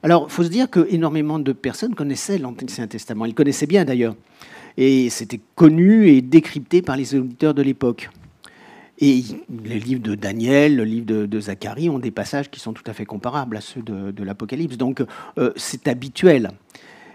Alors 0.03 0.27
il 0.29 0.33
faut 0.33 0.45
se 0.45 0.49
dire 0.49 0.71
qu'énormément 0.71 1.39
de 1.39 1.53
personnes 1.53 1.95
connaissaient 1.95 2.39
l'Ancien 2.39 2.87
Testament, 2.87 3.25
ils 3.25 3.35
connaissaient 3.35 3.67
bien 3.67 3.85
d'ailleurs 3.85 4.15
et 4.77 5.11
c'était 5.11 5.41
connu 5.55 6.09
et 6.09 6.23
décrypté 6.23 6.83
par 6.83 6.97
les 6.97 7.15
auditeurs 7.15 7.55
de 7.55 7.63
l'époque. 7.63 8.11
Et 8.99 9.23
les 9.65 9.81
livres 9.81 10.03
de 10.03 10.15
Daniel, 10.15 10.77
le 10.77 10.85
livre 10.85 11.07
de, 11.07 11.41
Zacharie 11.41 11.91
ont 11.91 11.99
des 11.99 12.13
passages 12.13 12.51
qui 12.51 12.61
sont 12.61 12.73
tout 12.73 12.85
à 12.87 12.93
fait 12.93 13.05
comparables 13.05 13.57
à 13.57 13.61
ceux 13.61 13.83
de, 13.83 14.23
l'Apocalypse. 14.23 14.77
Donc 14.77 15.03
euh, 15.39 15.53
c'est 15.57 15.89
habituel. 15.89 16.51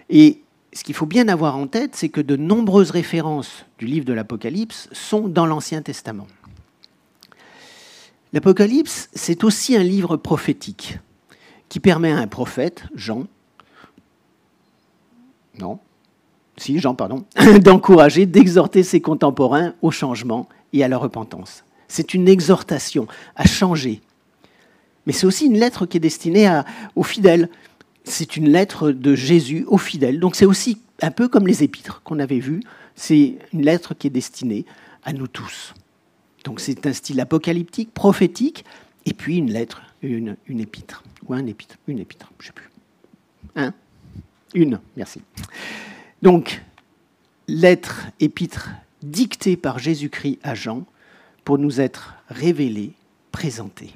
Et 0.10 0.42
ce 0.74 0.84
qu'il 0.84 0.94
faut 0.94 1.06
bien 1.06 1.28
avoir 1.30 1.56
en 1.56 1.68
tête, 1.68 1.96
c'est 1.96 2.10
que 2.10 2.22
de 2.22 2.36
nombreuses 2.36 2.92
références 2.92 3.66
du 3.78 3.86
livre 3.86 4.06
de 4.06 4.14
l'Apocalypse 4.14 4.90
sont 4.92 5.28
dans 5.28 5.46
l'Ancien 5.46 5.82
Testament. 5.82 6.28
L'Apocalypse, 8.34 9.10
c'est 9.14 9.44
aussi 9.44 9.76
un 9.76 9.84
livre 9.84 10.18
prophétique 10.18 11.00
qui 11.70 11.80
permet 11.80 12.12
à 12.12 12.18
un 12.18 12.28
prophète, 12.28 12.84
Jean, 12.94 13.26
non, 15.60 15.80
si 16.60 16.80
Jean, 16.80 16.96
pardon, 16.96 17.26
d'encourager, 17.64 18.26
d'exhorter 18.26 18.84
ses 18.84 19.02
contemporains 19.02 19.74
au 19.82 19.92
changement 19.92 20.48
et 20.74 20.84
à 20.84 20.88
la 20.88 20.98
repentance. 20.98 21.64
C'est 21.88 22.14
une 22.14 22.28
exhortation 22.28 23.08
à 23.36 23.46
changer. 23.46 24.02
Mais 25.06 25.14
c'est 25.14 25.26
aussi 25.26 25.46
une 25.46 25.58
lettre 25.58 25.86
qui 25.86 25.98
est 25.98 26.02
destinée 26.02 26.62
aux 26.96 27.04
fidèles. 27.04 27.50
C'est 28.04 28.38
une 28.38 28.50
lettre 28.50 28.92
de 28.92 29.16
Jésus 29.16 29.66
aux 29.68 29.78
fidèles. 29.78 30.20
Donc 30.20 30.36
c'est 30.36 30.46
aussi 30.46 30.80
un 31.02 31.12
peu 31.12 31.28
comme 31.28 31.48
les 31.48 31.64
épîtres 31.64 32.02
qu'on 32.04 32.20
avait 32.20 32.40
vues. 32.40 32.62
C'est 32.96 33.38
une 33.54 33.64
lettre 33.64 33.94
qui 33.96 34.08
est 34.08 34.12
destinée 34.12 34.66
à 35.04 35.14
nous 35.14 35.28
tous. 35.28 35.74
Donc 36.44 36.60
c'est 36.60 36.86
un 36.86 36.94
style 36.94 37.20
apocalyptique, 37.20 37.94
prophétique, 37.94 38.66
et 39.06 39.14
puis 39.14 39.38
une 39.38 39.52
lettre, 39.52 39.82
une, 40.02 40.36
une 40.48 40.60
épître. 40.60 41.04
Ou 41.28 41.34
un 41.34 41.46
épître, 41.46 41.78
une 41.88 42.00
épître, 42.00 42.32
je 42.40 42.46
ne 42.46 42.48
sais 42.48 42.54
plus. 42.54 42.70
Un 43.56 43.74
Une, 44.54 44.80
merci. 44.96 45.22
Donc, 46.22 46.62
lettre 47.48 48.08
épître 48.20 48.70
dictée 49.02 49.56
par 49.56 49.80
Jésus-Christ 49.80 50.40
à 50.44 50.54
Jean 50.56 50.86
pour 51.46 51.58
nous 51.58 51.80
être 51.80 52.16
révélée, 52.28 52.94
présentée. 53.32 53.94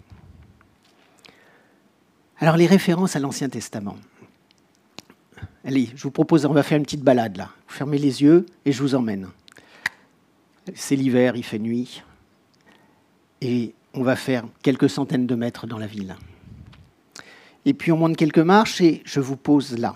Alors 2.39 2.57
les 2.57 2.65
références 2.65 3.15
à 3.15 3.19
l'Ancien 3.19 3.49
Testament. 3.49 3.97
Allez, 5.65 5.89
je 5.95 6.03
vous 6.03 6.11
propose, 6.11 6.45
on 6.45 6.53
va 6.53 6.63
faire 6.63 6.77
une 6.77 6.83
petite 6.83 7.03
balade 7.03 7.37
là. 7.37 7.49
fermez 7.67 7.97
les 7.97 8.21
yeux 8.21 8.45
et 8.65 8.71
je 8.71 8.81
vous 8.81 8.95
emmène. 8.95 9.29
C'est 10.73 10.95
l'hiver, 10.95 11.35
il 11.35 11.43
fait 11.43 11.59
nuit. 11.59 12.03
Et 13.41 13.73
on 13.93 14.03
va 14.03 14.15
faire 14.15 14.45
quelques 14.61 14.89
centaines 14.89 15.27
de 15.27 15.35
mètres 15.35 15.67
dans 15.67 15.77
la 15.77 15.87
ville. 15.87 16.15
Et 17.65 17.73
puis 17.73 17.91
on 17.91 17.97
monte 17.97 18.17
quelques 18.17 18.39
marches 18.39 18.81
et 18.81 19.01
je 19.05 19.19
vous 19.19 19.37
pose 19.37 19.77
là. 19.77 19.95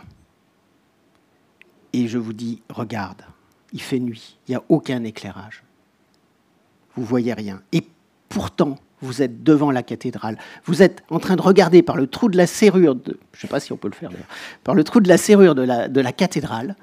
Et 1.98 2.08
je 2.08 2.20
vous 2.20 2.34
dis, 2.34 2.62
regarde, 2.70 3.24
il 3.74 3.82
fait 3.82 3.98
nuit, 3.98 4.38
il 4.48 4.52
n'y 4.52 4.56
a 4.56 4.62
aucun 4.70 5.04
éclairage. 5.04 5.64
Vous 6.96 7.04
voyez 7.04 7.34
rien. 7.34 7.60
Et 7.72 7.84
pourtant, 8.30 8.78
vous 9.02 9.24
êtes 9.24 9.42
devant 9.42 9.72
la 9.72 9.82
cathédrale. 9.82 10.38
Vous 10.66 10.84
êtes 10.84 11.04
en 11.10 11.18
train 11.18 11.36
de 11.36 11.42
regarder 11.42 11.82
par 11.82 11.98
le 11.98 12.06
trou 12.06 12.30
de 12.30 12.38
la 12.38 12.46
serrure, 12.46 12.94
de, 12.94 13.18
je 13.34 13.38
ne 13.38 13.42
sais 13.42 13.48
pas 13.48 13.60
si 13.60 13.74
on 13.74 13.78
peut 13.78 13.88
le 13.88 13.96
faire 13.96 14.12
par 14.64 14.76
le 14.76 14.84
trou 14.84 15.00
de 15.00 15.10
la 15.10 15.18
serrure 15.18 15.56
de 15.56 15.64
la, 15.64 15.88
de 15.88 16.00
la 16.00 16.12
cathédrale. 16.12 16.76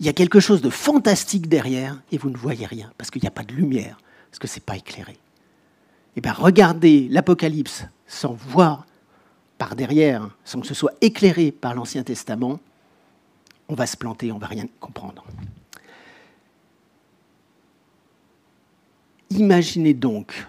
Il 0.00 0.06
y 0.06 0.08
a 0.08 0.12
quelque 0.12 0.40
chose 0.40 0.62
de 0.62 0.70
fantastique 0.70 1.48
derrière 1.48 2.02
et 2.10 2.18
vous 2.18 2.28
ne 2.30 2.36
voyez 2.36 2.66
rien 2.66 2.92
parce 2.98 3.12
qu'il 3.12 3.22
n'y 3.22 3.28
a 3.28 3.30
pas 3.30 3.44
de 3.44 3.52
lumière, 3.52 3.98
parce 4.32 4.40
que 4.40 4.48
ce 4.48 4.56
n'est 4.56 4.64
pas 4.66 4.76
éclairé. 4.76 5.16
Eh 6.16 6.20
bien, 6.20 6.32
regardez 6.32 7.06
l'Apocalypse 7.08 7.84
sans 8.08 8.32
voir 8.32 8.84
par 9.58 9.76
derrière, 9.76 10.28
sans 10.44 10.58
que 10.58 10.66
ce 10.66 10.74
soit 10.74 10.94
éclairé 11.02 11.52
par 11.52 11.72
l'Ancien 11.72 12.02
Testament, 12.02 12.58
on 13.68 13.74
va 13.74 13.86
se 13.86 13.96
planter, 13.96 14.32
on 14.32 14.38
va 14.38 14.46
rien 14.46 14.66
comprendre. 14.80 15.24
Imaginez 19.30 19.94
donc 19.94 20.46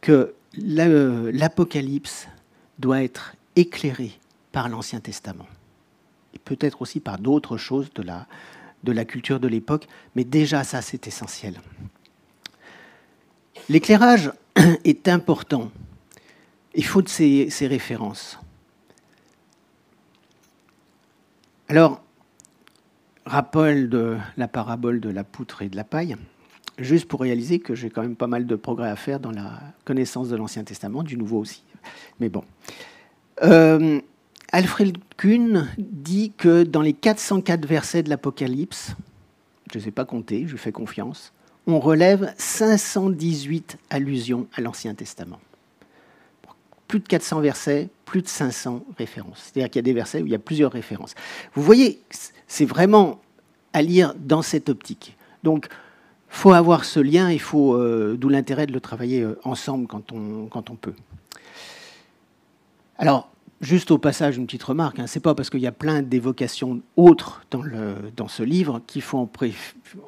que 0.00 0.34
l'Apocalypse 0.56 2.28
doit 2.78 3.02
être 3.02 3.34
éclairé 3.56 4.12
par 4.52 4.68
l'Ancien 4.68 5.00
Testament, 5.00 5.46
et 6.34 6.38
peut-être 6.38 6.82
aussi 6.82 7.00
par 7.00 7.18
d'autres 7.18 7.56
choses 7.56 7.90
de 7.94 8.02
la, 8.02 9.04
culture 9.04 9.40
de 9.40 9.48
l'époque, 9.48 9.88
mais 10.14 10.24
déjà 10.24 10.62
ça 10.62 10.82
c'est 10.82 11.06
essentiel. 11.06 11.60
L'éclairage 13.68 14.30
est 14.84 15.08
important. 15.08 15.70
Il 16.74 16.84
faut 16.84 17.02
de 17.02 17.08
ces 17.08 17.66
références. 17.66 18.38
Alors, 21.68 22.02
rappel 23.26 23.88
de 23.88 24.16
la 24.36 24.48
parabole 24.48 25.00
de 25.00 25.08
la 25.08 25.24
poutre 25.24 25.62
et 25.62 25.68
de 25.68 25.76
la 25.76 25.84
paille 25.84 26.16
juste 26.78 27.06
pour 27.06 27.20
réaliser 27.20 27.58
que 27.58 27.74
j'ai 27.74 27.90
quand 27.90 28.02
même 28.02 28.16
pas 28.16 28.26
mal 28.26 28.46
de 28.46 28.56
progrès 28.56 28.90
à 28.90 28.96
faire 28.96 29.20
dans 29.20 29.30
la 29.30 29.60
connaissance 29.84 30.28
de 30.28 30.36
l'Ancien 30.36 30.64
Testament, 30.64 31.02
du 31.02 31.16
Nouveau 31.16 31.38
aussi. 31.38 31.62
Mais 32.20 32.28
bon. 32.28 32.44
Euh, 33.42 34.00
Alfred 34.52 34.96
Kuhn 35.16 35.68
dit 35.78 36.32
que 36.36 36.62
dans 36.62 36.82
les 36.82 36.92
404 36.92 37.66
versets 37.66 38.02
de 38.02 38.08
l'Apocalypse, 38.08 38.94
je 39.72 39.78
ne 39.78 39.84
sais 39.84 39.90
pas 39.90 40.04
compter, 40.04 40.46
je 40.46 40.52
lui 40.52 40.58
fais 40.58 40.72
confiance, 40.72 41.32
on 41.66 41.80
relève 41.80 42.32
518 42.36 43.78
allusions 43.90 44.46
à 44.54 44.60
l'Ancien 44.60 44.94
Testament. 44.94 45.40
Plus 46.88 47.00
de 47.00 47.06
400 47.06 47.40
versets, 47.40 47.88
plus 48.04 48.22
de 48.22 48.28
500 48.28 48.84
références. 48.98 49.38
C'est-à-dire 49.38 49.70
qu'il 49.70 49.78
y 49.78 49.80
a 49.80 49.82
des 49.82 49.92
versets 49.92 50.22
où 50.22 50.26
il 50.26 50.32
y 50.32 50.34
a 50.34 50.38
plusieurs 50.38 50.72
références. 50.72 51.14
Vous 51.54 51.62
voyez, 51.62 52.00
c'est 52.46 52.66
vraiment 52.66 53.20
à 53.72 53.82
lire 53.82 54.14
dans 54.18 54.42
cette 54.42 54.68
optique. 54.68 55.16
Donc, 55.42 55.68
faut 56.28 56.52
avoir 56.52 56.84
ce 56.84 57.00
lien, 57.00 57.30
il 57.30 57.40
faut, 57.40 57.74
euh, 57.74 58.16
d'où 58.18 58.28
l'intérêt 58.28 58.66
de 58.66 58.72
le 58.72 58.80
travailler 58.80 59.22
euh, 59.22 59.38
ensemble 59.44 59.86
quand 59.86 60.12
on, 60.12 60.46
quand 60.46 60.70
on 60.70 60.74
peut. 60.74 60.94
Alors, 62.98 63.30
Juste 63.64 63.90
au 63.90 63.96
passage, 63.96 64.36
une 64.36 64.44
petite 64.44 64.62
remarque, 64.62 64.98
hein, 64.98 65.06
c'est 65.06 65.20
pas 65.20 65.34
parce 65.34 65.48
qu'il 65.48 65.60
y 65.60 65.66
a 65.66 65.72
plein 65.72 66.02
d'évocations 66.02 66.82
autres 66.98 67.46
dans, 67.50 68.28
ce 68.28 68.42
livre 68.42 68.82
qu'il 68.86 69.00
faut 69.00 69.16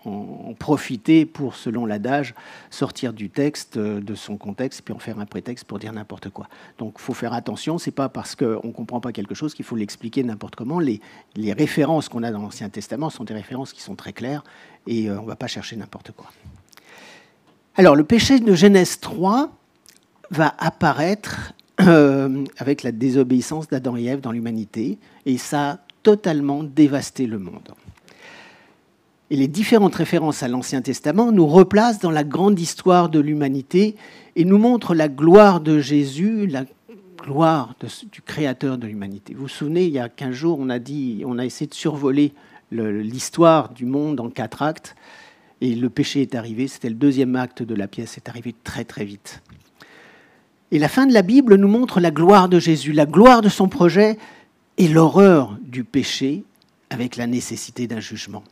en, 0.05 0.53
profiter 0.59 1.25
pour, 1.25 1.57
selon 1.57 1.87
l'adage, 1.87 2.35
sortir 2.69 3.15
du 3.15 3.31
texte, 3.31 3.79
euh, 3.79 4.03
de 4.03 4.15
son 4.15 4.37
contexte, 4.37 4.83
puis 4.83 4.93
en 4.93 4.99
faire 4.99 5.19
un 5.21 5.25
prétexte 5.25 5.65
pour 5.65 5.79
dire 5.79 5.95
n'importe 5.95 6.29
quoi. 6.29 6.49
Donc 6.77 6.97
il 6.99 7.01
faut 7.01 7.15
faire 7.15 7.33
attention, 7.33 7.79
c'est 7.79 7.93
pas 7.93 8.11
parce 8.11 8.37
qu'on 8.37 8.61
ne 8.63 8.73
comprend 8.73 9.01
pas 9.01 9.13
quelque 9.13 9.35
chose 9.35 9.55
qu'il 9.55 9.65
faut 9.65 9.77
l'expliquer 9.77 10.23
n'importe 10.23 10.55
comment. 10.55 10.79
Les, 10.79 11.01
les 11.35 11.55
références 11.55 12.11
qu'on 12.11 12.25
a 12.25 12.31
dans 12.31 12.43
l'Ancien 12.43 12.69
Testament 12.69 13.09
sont 13.09 13.25
des 13.25 13.33
références 13.33 13.73
qui 13.73 13.81
sont 13.81 13.95
très 13.95 14.13
claires 14.13 14.45
et 14.87 15.09
euh, 15.09 15.19
on 15.19 15.23
ne 15.23 15.29
va 15.29 15.37
pas 15.37 15.47
chercher 15.47 15.77
n'importe 15.77 16.13
quoi. 16.13 16.31
Alors 17.75 17.97
le 17.97 18.05
péché 18.05 18.39
de 18.39 18.55
Genèse 18.55 19.01
3 19.01 19.51
va 20.31 20.55
apparaître 20.59 21.55
euh, 21.81 22.45
avec 22.59 22.83
la 22.83 22.93
désobéissance 22.93 23.69
d'Adam 23.69 23.97
et 23.97 24.05
Ève 24.05 24.21
dans 24.21 24.33
l'humanité, 24.33 24.99
et 25.27 25.39
ça 25.39 25.71
a 25.71 25.79
totalement 26.03 26.63
dévasté 26.63 27.27
le 27.27 27.39
monde. 27.39 27.75
Et 29.31 29.37
les 29.37 29.49
différentes 29.49 29.95
références 29.97 30.43
à 30.43 30.49
l'Ancien 30.49 30.83
Testament 30.83 31.33
nous 31.33 31.47
replacent 31.47 31.99
dans 31.99 32.13
la 32.13 32.23
grande 32.23 32.61
histoire 32.61 33.09
de 33.09 33.19
l'humanité 33.19 33.97
et 34.37 34.45
nous 34.45 34.59
montrent 34.59 34.95
la 34.95 35.09
gloire 35.09 35.61
de 35.61 35.81
Jésus, 35.81 36.47
la 36.47 36.65
gloire 37.21 37.75
du 38.13 38.23
Créateur 38.23 38.79
de 38.79 38.87
l'humanité. 38.87 39.35
Vous 39.35 39.43
vous 39.43 39.49
souvenez, 39.49 39.85
il 39.85 39.93
y 39.93 39.99
a 39.99 40.09
15 40.09 40.33
jours, 40.33 40.59
on 40.61 40.71
a, 40.71 40.79
dit, 40.79 41.25
on 41.27 41.39
a 41.39 41.45
essayé 41.45 41.69
de 41.69 41.75
survoler 41.75 42.33
l'histoire 42.71 43.71
du 43.71 43.85
monde 43.85 44.21
en 44.21 44.31
quatre 44.31 44.63
actes, 44.63 44.95
et 45.61 45.75
le 45.75 45.91
péché 45.91 46.23
est 46.23 46.35
arrivé, 46.35 46.69
c'était 46.69 46.89
le 46.89 46.95
deuxième 46.95 47.35
acte 47.35 47.63
de 47.63 47.75
la 47.75 47.89
pièce, 47.89 48.13
c'est 48.15 48.29
arrivé 48.29 48.55
très 48.63 48.85
très 48.85 49.05
vite. 49.05 49.43
Et 50.73 50.79
la 50.79 50.89
fin 50.89 51.07
de 51.07 51.13
la 51.13 51.23
Bible 51.23 51.57
nous 51.57 51.69
montre 51.69 52.01
la 52.01 52.11
gloire 52.11 52.49
de 52.49 52.59
Jésus, 52.59 52.93
la 52.93 53.07
gloire 53.07 53.41
de 53.41 53.49
son 53.49 53.69
projet 53.69 54.19
et 54.79 54.89
l'horreur 54.89 55.57
du 55.63 55.85
péché 55.85 56.45
avec 56.91 57.17
la 57.17 57.27
nécessité 57.27 57.87
d'un 57.87 58.01
jugement. 58.01 58.43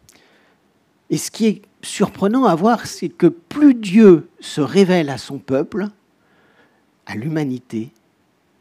Et 1.11 1.19
ce 1.19 1.31
qui 1.31 1.47
est 1.47 1.63
surprenant 1.83 2.45
à 2.45 2.55
voir, 2.55 2.87
c'est 2.87 3.09
que 3.09 3.27
plus 3.27 3.75
Dieu 3.75 4.29
se 4.41 4.61
révèle 4.61 5.11
à 5.11 5.19
son 5.19 5.39
peuple, 5.39 5.89
à 7.07 7.15
l'humanité, 7.15 7.91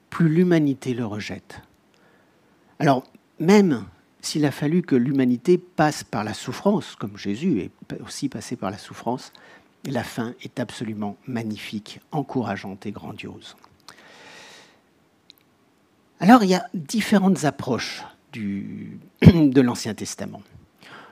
plus 0.09 0.29
l'humanité 0.29 0.93
le 0.93 1.05
rejette. 1.05 1.61
Alors, 2.79 3.03
même 3.39 3.85
s'il 4.21 4.45
a 4.45 4.51
fallu 4.51 4.81
que 4.81 4.95
l'humanité 4.95 5.57
passe 5.57 6.03
par 6.03 6.23
la 6.23 6.33
souffrance, 6.33 6.95
comme 6.95 7.17
Jésus 7.17 7.59
est 7.59 7.71
aussi 8.05 8.29
passé 8.29 8.55
par 8.55 8.71
la 8.71 8.77
souffrance, 8.77 9.31
la 9.91 10.03
fin 10.03 10.33
est 10.41 10.59
absolument 10.59 11.17
magnifique, 11.27 11.99
encourageante 12.11 12.85
et 12.85 12.91
grandiose. 12.91 13.55
Alors 16.19 16.43
il 16.43 16.49
y 16.49 16.55
a 16.55 16.65
différentes 16.73 17.43
approches 17.43 18.03
de 18.33 19.61
l'Ancien 19.61 19.93
Testament. 19.93 20.41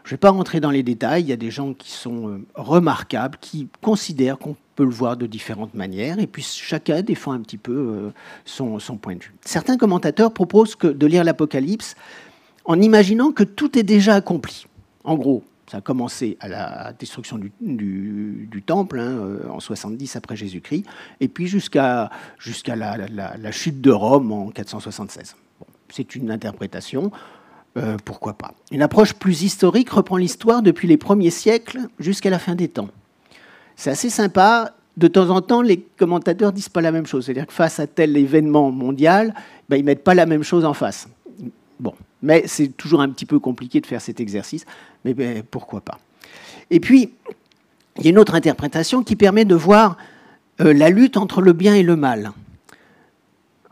Je 0.03 0.09
ne 0.09 0.11
vais 0.11 0.17
pas 0.17 0.31
rentrer 0.31 0.59
dans 0.59 0.71
les 0.71 0.83
détails, 0.83 1.23
il 1.23 1.29
y 1.29 1.33
a 1.33 1.37
des 1.37 1.51
gens 1.51 1.73
qui 1.73 1.91
sont 1.91 2.27
euh, 2.27 2.45
remarquables, 2.55 3.37
qui 3.39 3.67
considèrent 3.81 4.39
qu'on 4.39 4.55
peut 4.75 4.83
le 4.83 4.89
voir 4.89 5.15
de 5.15 5.27
différentes 5.27 5.73
manières, 5.73 6.19
et 6.19 6.27
puis 6.27 6.41
chacun 6.41 7.01
défend 7.01 7.33
un 7.33 7.41
petit 7.41 7.57
peu 7.57 7.71
euh, 7.71 8.09
son, 8.45 8.79
point 8.97 9.15
de 9.15 9.23
vue. 9.23 9.33
Certains 9.45 9.77
commentateurs 9.77 10.33
proposent 10.33 10.77
de 10.77 11.05
lire 11.05 11.23
l'Apocalypse 11.23 11.95
en 12.65 12.81
imaginant 12.81 13.31
que 13.31 13.43
tout 13.43 13.77
est 13.77 13.83
déjà 13.83 14.15
accompli. 14.15 14.65
En 15.03 15.15
gros, 15.15 15.43
ça 15.71 15.77
a 15.77 15.81
commencé 15.81 16.35
à 16.41 16.49
la 16.49 16.91
destruction 16.99 17.37
du, 17.37 18.63
temple 18.65 18.99
hein, 18.99 19.19
euh, 19.19 19.47
en 19.49 19.61
70 19.61 20.17
après 20.17 20.35
Jésus-Christ, 20.35 20.83
et 21.21 21.29
puis 21.29 21.47
jusqu'à 21.47 22.09
la, 22.67 23.51
chute 23.51 23.79
de 23.79 23.91
Rome 23.91 24.33
en 24.33 24.49
476. 24.49 25.37
C'est 25.87 26.15
une 26.15 26.29
interprétation, 26.29 27.09
euh, 27.77 27.95
pourquoi 28.03 28.33
pas. 28.33 28.53
Une 28.71 28.81
approche 28.81 29.13
plus 29.13 29.43
historique 29.43 29.89
reprend 29.91 30.17
l'histoire 30.17 30.61
depuis 30.61 30.89
les 30.89 30.97
premiers 30.97 31.29
siècles 31.29 31.87
jusqu'à 31.99 32.29
la 32.29 32.39
fin 32.39 32.55
des 32.55 32.67
temps. 32.67 32.89
C'est 33.77 33.91
assez 33.91 34.09
sympa. 34.09 34.75
De 34.97 35.07
temps 35.07 35.29
en 35.29 35.39
temps, 35.39 35.61
les 35.61 35.79
commentateurs 35.79 36.51
disent 36.51 36.67
pas 36.67 36.81
la 36.81 36.91
même 36.91 37.05
chose. 37.05 37.25
C'est-à-dire 37.25 37.47
que 37.47 37.53
face 37.53 37.79
à 37.79 37.87
tel 37.87 38.17
événement 38.17 38.71
mondial, 38.71 39.33
ben, 39.69 39.77
ils 39.77 39.85
mettent 39.85 40.03
pas 40.03 40.15
la 40.15 40.25
même 40.25 40.43
chose 40.43 40.65
en 40.65 40.73
face. 40.73 41.07
Bon, 41.79 41.93
mais 42.21 42.43
c'est 42.45 42.69
toujours 42.77 43.01
un 43.01 43.09
petit 43.09 43.25
peu 43.25 43.39
compliqué 43.39 43.81
de 43.81 43.85
faire 43.85 44.01
cet 44.01 44.19
exercice, 44.19 44.65
mais 45.05 45.15
pourquoi 45.49 45.81
pas. 45.81 45.99
Et 46.69 46.79
puis, 46.79 47.11
il 47.97 48.05
y 48.05 48.07
a 48.07 48.11
une 48.11 48.19
autre 48.19 48.35
interprétation 48.35 49.03
qui 49.03 49.15
permet 49.15 49.45
de 49.45 49.55
voir 49.55 49.97
euh, 50.61 50.73
la 50.73 50.89
lutte 50.89 51.17
entre 51.17 51.41
le 51.41 51.53
bien 51.53 51.75
et 51.75 51.83
le 51.83 51.95
mal. 51.95 52.31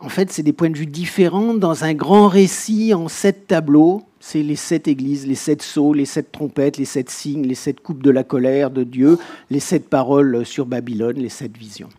En 0.02 0.10
fait, 0.10 0.32
c'est 0.32 0.44
des 0.44 0.54
points 0.54 0.70
de 0.70 0.78
vue 0.78 0.86
différents 0.86 1.54
dans 1.54 1.84
un 1.84 1.94
grand 1.94 2.28
récit 2.28 2.94
en 2.94 3.08
sept 3.08 3.48
tableaux. 3.48 4.04
C'est 4.22 4.44
les 4.44 4.56
sept 4.56 4.88
églises, 4.88 5.28
les 5.28 5.36
sept 5.36 5.62
sceaux, 5.62 5.94
les 5.94 6.06
sept 6.06 6.32
trompettes, 6.32 6.78
les 6.78 6.86
sept 6.86 7.10
signes, 7.10 7.46
les 7.46 7.56
sept 7.56 7.82
coupes 7.82 8.04
de 8.04 8.12
la 8.12 8.24
colère 8.24 8.72
de 8.72 8.84
Dieu, 8.84 9.18
les 9.50 9.60
sept 9.60 9.90
paroles 9.90 10.46
sur 10.46 10.66
Babylone, 10.66 11.18
les 11.18 11.30
sept 11.30 11.56
visions. 11.58 11.90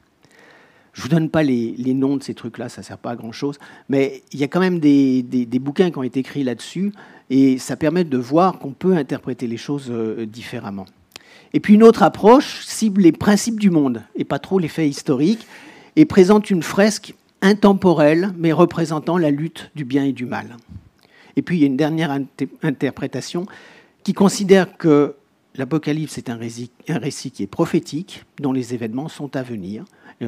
Je 0.93 1.01
ne 1.01 1.03
vous 1.03 1.09
donne 1.09 1.31
pas 1.31 1.43
les, 1.43 1.95
noms 1.95 2.17
de 2.17 2.23
ces 2.23 2.35
trucs-là, 2.35 2.69
ça 2.69 2.81
ne 2.81 2.87
sert 2.87 2.99
pas 2.99 3.11
à 3.11 3.17
grand-chose, 3.17 3.59
mais 3.89 4.23
il 4.33 4.41
y 4.41 4.45
a 4.45 4.49
quand 4.49 4.61
même 4.61 4.81
des, 4.81 5.23
bouquins 5.61 5.91
qui 5.91 5.99
ont 5.99 6.03
été 6.03 6.21
écrits 6.21 6.45
là-dessus, 6.45 6.93
et 7.31 7.59
ça 7.59 7.77
permet 7.77 8.05
de 8.05 8.19
voir 8.19 8.59
qu'on 8.59 8.73
peut 8.73 8.97
interpréter 8.97 9.47
les 9.47 9.57
choses 9.57 9.87
euh, 9.91 10.27
différemment. 10.27 10.87
Et 11.53 11.61
puis 11.61 11.75
une 11.75 11.83
autre 11.83 12.03
approche 12.03 12.65
cible 12.65 13.03
les 13.03 13.13
principes 13.13 13.61
du 13.61 13.71
monde, 13.71 14.03
et 14.17 14.25
pas 14.25 14.39
trop 14.39 14.59
les 14.59 14.69
faits 14.69 14.89
historiques, 14.89 15.47
et 15.97 16.05
présente 16.05 16.51
une 16.51 16.63
fresque 16.63 17.15
intemporelle, 17.43 18.31
mais 18.37 18.53
représentant 18.53 19.19
la 19.19 19.31
lutte 19.31 19.71
du 19.75 19.85
bien 19.85 20.05
et 20.05 20.13
du 20.13 20.27
mal. 20.27 20.57
Et 21.37 21.43
puis 21.43 21.57
il 21.57 21.61
y 21.61 21.65
a 21.65 21.67
une 21.67 21.77
dernière 21.77 22.17
interprétation 22.63 23.47
qui 24.03 24.13
considère 24.13 24.77
que 24.77 25.15
l'Apocalypse 25.55 26.19
est 26.19 26.31
un 26.31 26.37
récit, 26.37 26.71
un 26.89 26.99
récit, 26.99 27.31
qui 27.31 27.43
est 27.43 27.49
prophétique, 27.49 28.25
dont 28.41 28.53
les 28.53 28.75
événements 28.75 29.09
sont 29.09 29.37
à 29.37 29.43
venir. 29.43 29.85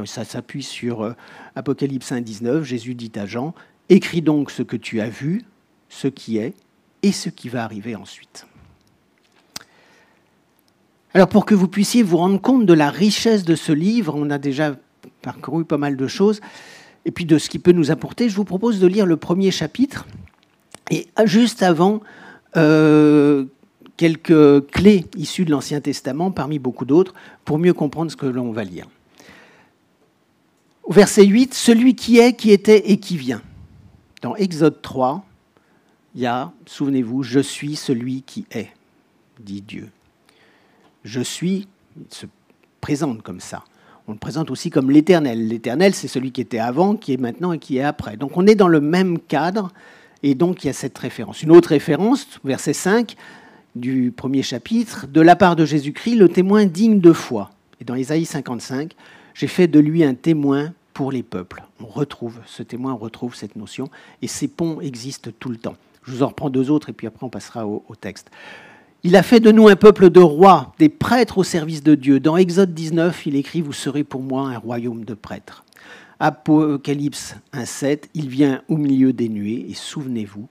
Ça 0.06 0.24
s'appuie 0.24 0.62
sur 0.62 1.02
euh, 1.02 1.12
Apocalypse 1.54 2.12
1.19, 2.12 2.62
Jésus 2.62 2.94
dit 2.94 3.12
à 3.14 3.26
Jean, 3.26 3.54
Écris 3.90 4.22
donc 4.22 4.50
ce 4.50 4.62
que 4.62 4.76
tu 4.76 5.00
as 5.00 5.08
vu, 5.08 5.42
ce 5.90 6.08
qui 6.08 6.38
est, 6.38 6.54
et 7.02 7.12
ce 7.12 7.28
qui 7.28 7.48
va 7.50 7.62
arriver 7.64 7.94
ensuite. 7.94 8.46
Alors 11.12 11.28
pour 11.28 11.44
que 11.44 11.54
vous 11.54 11.68
puissiez 11.68 12.02
vous 12.02 12.16
rendre 12.16 12.40
compte 12.40 12.64
de 12.64 12.72
la 12.72 12.90
richesse 12.90 13.44
de 13.44 13.54
ce 13.54 13.72
livre, 13.72 14.14
on 14.16 14.30
a 14.30 14.38
déjà 14.38 14.76
parcouru 15.20 15.66
pas 15.66 15.76
mal 15.76 15.96
de 15.96 16.06
choses, 16.06 16.40
et 17.04 17.10
puis 17.10 17.26
de 17.26 17.36
ce 17.36 17.50
qu'il 17.50 17.60
peut 17.60 17.72
nous 17.72 17.90
apporter, 17.90 18.30
je 18.30 18.36
vous 18.36 18.44
propose 18.44 18.80
de 18.80 18.86
lire 18.86 19.04
le 19.04 19.18
premier 19.18 19.50
chapitre. 19.50 20.06
Et 20.90 21.08
juste 21.24 21.62
avant, 21.62 22.00
euh, 22.56 23.44
quelques 23.98 24.66
clés 24.70 25.04
issues 25.16 25.44
de 25.44 25.50
l'Ancien 25.50 25.80
Testament, 25.82 26.30
parmi 26.30 26.58
beaucoup 26.58 26.86
d'autres, 26.86 27.12
pour 27.44 27.58
mieux 27.58 27.74
comprendre 27.74 28.10
ce 28.10 28.16
que 28.16 28.26
l'on 28.26 28.52
va 28.52 28.64
lire. 28.64 28.88
Au 30.84 30.92
verset 30.92 31.24
8, 31.24 31.54
celui 31.54 31.94
qui 31.94 32.18
est, 32.18 32.34
qui 32.34 32.50
était 32.50 32.90
et 32.90 32.98
qui 32.98 33.16
vient. 33.16 33.42
Dans 34.20 34.34
Exode 34.36 34.82
3, 34.82 35.24
il 36.14 36.22
y 36.22 36.26
a, 36.26 36.52
souvenez-vous, 36.66 37.22
je 37.22 37.40
suis 37.40 37.76
celui 37.76 38.22
qui 38.22 38.46
est, 38.50 38.68
dit 39.40 39.62
Dieu. 39.62 39.88
Je 41.04 41.20
suis, 41.20 41.68
il 41.96 42.14
se 42.14 42.26
présente 42.80 43.22
comme 43.22 43.40
ça. 43.40 43.64
On 44.08 44.12
le 44.12 44.18
présente 44.18 44.50
aussi 44.50 44.70
comme 44.70 44.90
l'éternel. 44.90 45.46
L'éternel, 45.46 45.94
c'est 45.94 46.08
celui 46.08 46.32
qui 46.32 46.40
était 46.40 46.58
avant, 46.58 46.96
qui 46.96 47.12
est 47.12 47.16
maintenant 47.16 47.52
et 47.52 47.58
qui 47.58 47.76
est 47.76 47.82
après. 47.82 48.16
Donc 48.16 48.36
on 48.36 48.46
est 48.46 48.56
dans 48.56 48.68
le 48.68 48.80
même 48.80 49.18
cadre, 49.20 49.72
et 50.24 50.34
donc 50.34 50.64
il 50.64 50.66
y 50.66 50.70
a 50.70 50.72
cette 50.72 50.98
référence. 50.98 51.42
Une 51.42 51.52
autre 51.52 51.70
référence, 51.70 52.26
verset 52.44 52.72
5 52.72 53.14
du 53.74 54.12
premier 54.14 54.42
chapitre, 54.42 55.06
de 55.06 55.20
la 55.20 55.36
part 55.36 55.56
de 55.56 55.64
Jésus-Christ, 55.64 56.16
le 56.16 56.28
témoin 56.28 56.66
digne 56.66 57.00
de 57.00 57.12
foi. 57.12 57.50
Et 57.80 57.84
dans 57.84 57.94
Isaïe 57.94 58.26
55, 58.26 58.94
j'ai 59.34 59.46
fait 59.46 59.68
de 59.68 59.78
lui 59.78 60.04
un 60.04 60.14
témoin 60.14 60.72
pour 60.92 61.12
les 61.12 61.22
peuples. 61.22 61.62
On 61.80 61.86
retrouve 61.86 62.40
ce 62.46 62.62
témoin, 62.62 62.92
on 62.92 62.98
retrouve 62.98 63.34
cette 63.34 63.56
notion, 63.56 63.90
et 64.20 64.28
ces 64.28 64.48
ponts 64.48 64.80
existent 64.80 65.30
tout 65.38 65.48
le 65.48 65.56
temps. 65.56 65.76
Je 66.04 66.12
vous 66.12 66.22
en 66.22 66.28
reprends 66.28 66.50
deux 66.50 66.70
autres, 66.70 66.90
et 66.90 66.92
puis 66.92 67.06
après 67.06 67.24
on 67.24 67.30
passera 67.30 67.66
au, 67.66 67.82
texte. 68.00 68.30
Il 69.04 69.16
a 69.16 69.22
fait 69.22 69.40
de 69.40 69.50
nous 69.50 69.68
un 69.68 69.76
peuple 69.76 70.10
de 70.10 70.20
rois, 70.20 70.72
des 70.78 70.88
prêtres 70.88 71.38
au 71.38 71.44
service 71.44 71.82
de 71.82 71.94
Dieu. 71.94 72.20
Dans 72.20 72.36
Exode 72.36 72.74
19, 72.74 73.26
il 73.26 73.36
écrit 73.36 73.60
Vous 73.60 73.72
serez 73.72 74.04
pour 74.04 74.22
moi 74.22 74.48
un 74.48 74.58
royaume 74.58 75.04
de 75.04 75.14
prêtres. 75.14 75.64
Apocalypse 76.20 77.36
1,7 77.52 78.04
Il 78.14 78.28
vient 78.28 78.62
au 78.68 78.76
milieu 78.76 79.12
des 79.12 79.28
nuées, 79.28 79.66
et 79.68 79.74
souvenez-vous, 79.74 80.48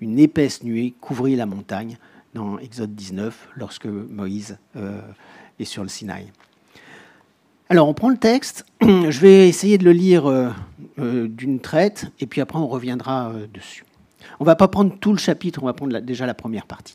une 0.00 0.18
épaisse 0.18 0.62
nuée 0.64 0.94
couvrit 1.00 1.36
la 1.36 1.46
montagne 1.46 1.98
dans 2.34 2.58
Exode 2.58 2.94
19, 2.94 3.48
lorsque 3.56 3.86
Moïse 3.86 4.58
euh, 4.76 5.00
est 5.60 5.64
sur 5.64 5.82
le 5.84 5.88
Sinaï. 5.88 6.32
Alors, 7.74 7.88
on 7.88 7.92
prend 7.92 8.08
le 8.08 8.16
texte, 8.16 8.64
je 8.82 9.18
vais 9.18 9.48
essayer 9.48 9.78
de 9.78 9.84
le 9.84 9.90
lire 9.90 10.26
euh, 10.26 10.48
euh, 11.00 11.26
d'une 11.26 11.58
traite, 11.58 12.06
et 12.20 12.26
puis 12.26 12.40
après 12.40 12.56
on 12.56 12.68
reviendra 12.68 13.32
dessus. 13.52 13.84
On 14.38 14.44
ne 14.44 14.46
va 14.46 14.54
pas 14.54 14.68
prendre 14.68 14.96
tout 15.00 15.10
le 15.10 15.18
chapitre, 15.18 15.58
on 15.60 15.66
va 15.66 15.72
prendre 15.72 15.98
déjà 15.98 16.24
la 16.24 16.34
première 16.34 16.66
partie. 16.66 16.94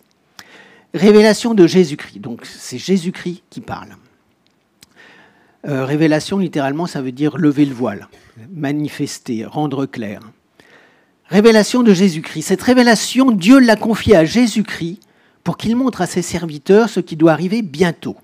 Révélation 0.94 1.54
de 1.54 1.68
Jésus-Christ. 1.68 2.20
Donc 2.20 2.46
c'est 2.46 2.78
Jésus-Christ 2.78 3.44
qui 3.50 3.60
parle. 3.60 3.90
Euh, 5.68 5.84
révélation, 5.84 6.38
littéralement, 6.38 6.86
ça 6.86 7.02
veut 7.02 7.12
dire 7.12 7.38
lever 7.38 7.66
le 7.66 7.76
voile, 7.76 8.08
manifester, 8.50 9.44
rendre 9.44 9.86
clair. 9.86 10.22
Révélation 11.26 11.84
de 11.84 11.94
Jésus-Christ. 11.94 12.44
Cette 12.44 12.62
révélation, 12.62 13.32
Dieu 13.32 13.60
l'a 13.60 13.76
confiée 13.76 14.16
à 14.16 14.24
Jésus-Christ 14.24 15.02
pour 15.44 15.58
qu'il 15.58 15.76
montre 15.76 16.00
à 16.00 16.08
ses 16.08 16.22
serviteurs 16.22 16.88
ce 16.88 17.02
qui 17.02 17.18
doit 17.18 17.34
arriver 17.34 17.64
bientôt. 17.64 18.16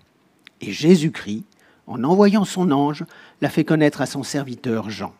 Et 0.61 0.71
Jésus-Christ, 0.71 1.43
en 1.87 2.03
envoyant 2.03 2.45
son 2.45 2.71
ange, 2.71 3.05
l'a 3.41 3.49
fait 3.49 3.65
connaître 3.65 4.01
à 4.01 4.05
son 4.05 4.23
serviteur 4.23 4.89
Jean. 4.89 5.13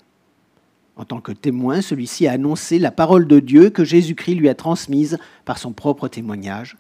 En 0.96 1.06
tant 1.06 1.20
que 1.20 1.32
témoin, 1.32 1.82
celui-ci 1.82 2.28
a 2.28 2.32
annoncé 2.32 2.80
la 2.80 2.92
parole 2.92 3.28
de 3.28 3.40
Dieu 3.40 3.70
que 3.70 3.84
Jésus-Christ 3.84 4.36
lui 4.36 4.50
a 4.50 4.56
transmise 4.56 5.18
par 5.44 5.58
son 5.58 5.74
propre 5.74 6.08
témoignage 6.08 6.78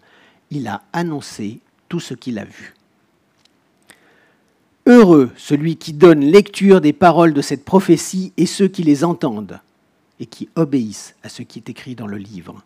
il 0.51 0.67
a 0.67 0.83
annoncé 0.93 1.59
tout 1.89 1.99
ce 1.99 2.13
qu'il 2.13 2.39
a 2.39 2.45
vu. 2.45 2.73
Heureux 4.85 5.31
celui 5.35 5.77
qui 5.77 5.93
donne 5.93 6.21
lecture 6.21 6.81
des 6.81 6.93
paroles 6.93 7.33
de 7.33 7.41
cette 7.41 7.65
prophétie 7.65 8.33
et 8.37 8.45
ceux 8.45 8.67
qui 8.67 8.83
les 8.83 9.03
entendent 9.03 9.59
et 10.19 10.27
qui 10.27 10.49
obéissent 10.55 11.15
à 11.23 11.29
ce 11.29 11.41
qui 11.41 11.59
est 11.59 11.69
écrit 11.69 11.95
dans 11.95 12.07
le 12.07 12.17
livre, 12.17 12.63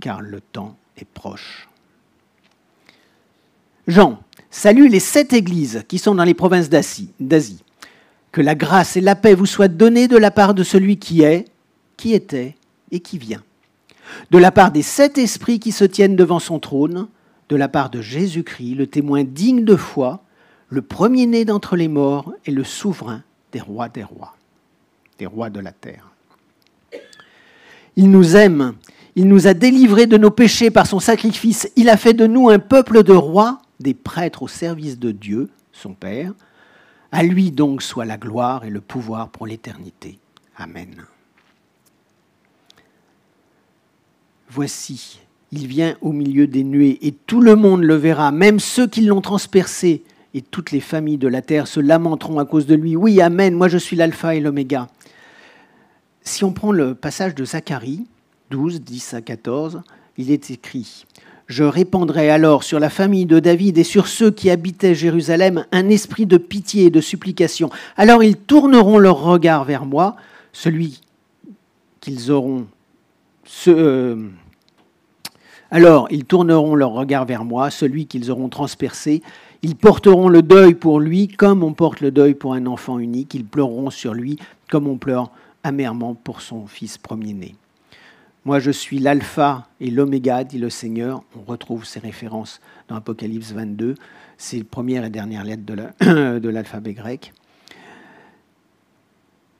car 0.00 0.22
le 0.22 0.40
temps 0.40 0.76
est 0.96 1.08
proche. 1.08 1.68
Jean, 3.86 4.22
salue 4.50 4.88
les 4.88 5.00
sept 5.00 5.32
églises 5.32 5.84
qui 5.88 5.98
sont 5.98 6.14
dans 6.14 6.24
les 6.24 6.34
provinces 6.34 6.68
d'Asie. 6.70 7.62
Que 8.32 8.40
la 8.40 8.54
grâce 8.54 8.96
et 8.96 9.00
la 9.00 9.16
paix 9.16 9.34
vous 9.34 9.46
soient 9.46 9.68
données 9.68 10.08
de 10.08 10.16
la 10.16 10.30
part 10.30 10.54
de 10.54 10.62
celui 10.62 10.98
qui 10.98 11.22
est, 11.22 11.46
qui 11.96 12.14
était 12.14 12.54
et 12.92 13.00
qui 13.00 13.18
vient 13.18 13.42
de 14.30 14.38
la 14.38 14.50
part 14.50 14.70
des 14.70 14.82
sept 14.82 15.18
esprits 15.18 15.60
qui 15.60 15.72
se 15.72 15.84
tiennent 15.84 16.16
devant 16.16 16.38
son 16.38 16.58
trône, 16.58 17.08
de 17.48 17.56
la 17.56 17.68
part 17.68 17.90
de 17.90 18.00
Jésus-Christ, 18.00 18.74
le 18.74 18.86
témoin 18.86 19.24
digne 19.24 19.64
de 19.64 19.76
foi, 19.76 20.22
le 20.68 20.82
premier-né 20.82 21.44
d'entre 21.44 21.76
les 21.76 21.88
morts 21.88 22.32
et 22.46 22.50
le 22.50 22.64
souverain 22.64 23.22
des 23.52 23.60
rois 23.60 23.88
des 23.88 24.04
rois, 24.04 24.36
des 25.18 25.26
rois 25.26 25.50
de 25.50 25.58
la 25.58 25.72
terre. 25.72 26.12
Il 27.96 28.10
nous 28.10 28.36
aime, 28.36 28.74
il 29.16 29.26
nous 29.26 29.48
a 29.48 29.54
délivrés 29.54 30.06
de 30.06 30.16
nos 30.16 30.30
péchés 30.30 30.70
par 30.70 30.86
son 30.86 31.00
sacrifice, 31.00 31.68
il 31.74 31.88
a 31.88 31.96
fait 31.96 32.14
de 32.14 32.26
nous 32.26 32.48
un 32.48 32.60
peuple 32.60 33.02
de 33.02 33.12
rois, 33.12 33.60
des 33.80 33.94
prêtres 33.94 34.42
au 34.42 34.48
service 34.48 34.98
de 34.98 35.10
Dieu, 35.10 35.50
son 35.72 35.94
Père. 35.94 36.32
À 37.12 37.24
lui 37.24 37.50
donc 37.50 37.82
soit 37.82 38.04
la 38.04 38.16
gloire 38.16 38.64
et 38.64 38.70
le 38.70 38.80
pouvoir 38.80 39.30
pour 39.30 39.46
l'éternité. 39.46 40.18
Amen. 40.56 41.04
Voici, 44.48 45.20
il 45.52 45.66
vient 45.66 45.96
au 46.00 46.12
milieu 46.12 46.46
des 46.46 46.64
nuées, 46.64 46.98
et 47.02 47.12
tout 47.12 47.40
le 47.40 47.56
monde 47.56 47.82
le 47.82 47.94
verra, 47.94 48.30
même 48.30 48.60
ceux 48.60 48.86
qui 48.86 49.00
l'ont 49.02 49.20
transpercé, 49.20 50.04
et 50.34 50.42
toutes 50.42 50.70
les 50.70 50.80
familles 50.80 51.18
de 51.18 51.28
la 51.28 51.42
terre 51.42 51.66
se 51.66 51.80
lamenteront 51.80 52.38
à 52.38 52.44
cause 52.44 52.66
de 52.66 52.74
lui. 52.74 52.94
Oui, 52.94 53.20
Amen, 53.20 53.54
moi 53.54 53.68
je 53.68 53.78
suis 53.78 53.96
l'alpha 53.96 54.34
et 54.34 54.40
l'oméga. 54.40 54.86
Si 56.22 56.44
on 56.44 56.52
prend 56.52 56.70
le 56.70 56.94
passage 56.94 57.34
de 57.34 57.44
Zacharie 57.44 58.06
12, 58.50 58.82
10 58.82 59.14
à 59.14 59.22
14, 59.22 59.82
il 60.16 60.30
est 60.30 60.50
écrit 60.50 61.06
Je 61.50 61.64
répandrai 61.64 62.30
alors 62.30 62.62
sur 62.62 62.78
la 62.78 62.90
famille 62.90 63.26
de 63.26 63.40
David 63.40 63.76
et 63.76 63.82
sur 63.82 64.06
ceux 64.06 64.30
qui 64.30 64.50
habitaient 64.50 64.94
Jérusalem 64.94 65.66
un 65.72 65.88
esprit 65.88 66.24
de 66.24 66.36
pitié 66.36 66.84
et 66.84 66.90
de 66.90 67.00
supplication. 67.00 67.70
Alors 67.96 68.22
ils 68.22 68.36
tourneront 68.36 68.98
leur 68.98 69.20
regard 69.20 69.64
vers 69.64 69.84
moi, 69.84 70.14
celui 70.52 71.00
qu'ils 71.98 72.30
auront 72.30 72.66
euh, 73.66 74.28
alors 75.72 76.06
ils 76.12 76.24
tourneront 76.24 76.76
leur 76.76 76.92
regard 76.92 77.24
vers 77.24 77.44
moi, 77.44 77.70
celui 77.70 78.06
qu'ils 78.06 78.30
auront 78.30 78.48
transpercé. 78.48 79.20
Ils 79.62 79.74
porteront 79.74 80.28
le 80.28 80.42
deuil 80.42 80.76
pour 80.76 81.00
lui 81.00 81.26
comme 81.26 81.64
on 81.64 81.72
porte 81.72 82.00
le 82.00 82.12
deuil 82.12 82.34
pour 82.34 82.54
un 82.54 82.66
enfant 82.66 83.00
unique. 83.00 83.34
Ils 83.34 83.44
pleureront 83.44 83.90
sur 83.90 84.14
lui 84.14 84.38
comme 84.70 84.86
on 84.86 84.98
pleure 84.98 85.32
amèrement 85.64 86.14
pour 86.14 86.42
son 86.42 86.68
fils 86.68 86.96
premier-né. 86.96 87.56
Moi, 88.44 88.58
je 88.58 88.70
suis 88.70 88.98
l'alpha 88.98 89.68
et 89.80 89.90
l'oméga, 89.90 90.44
dit 90.44 90.58
le 90.58 90.70
Seigneur. 90.70 91.22
On 91.36 91.42
retrouve 91.42 91.84
ces 91.84 92.00
références 92.00 92.60
dans 92.88 92.96
Apocalypse 92.96 93.52
22. 93.52 93.94
C'est 94.38 94.58
la 94.58 94.64
première 94.64 95.04
et 95.04 95.10
dernière 95.10 95.44
lettre 95.44 95.64
de 96.00 96.48
l'alphabet 96.48 96.94
grec 96.94 97.32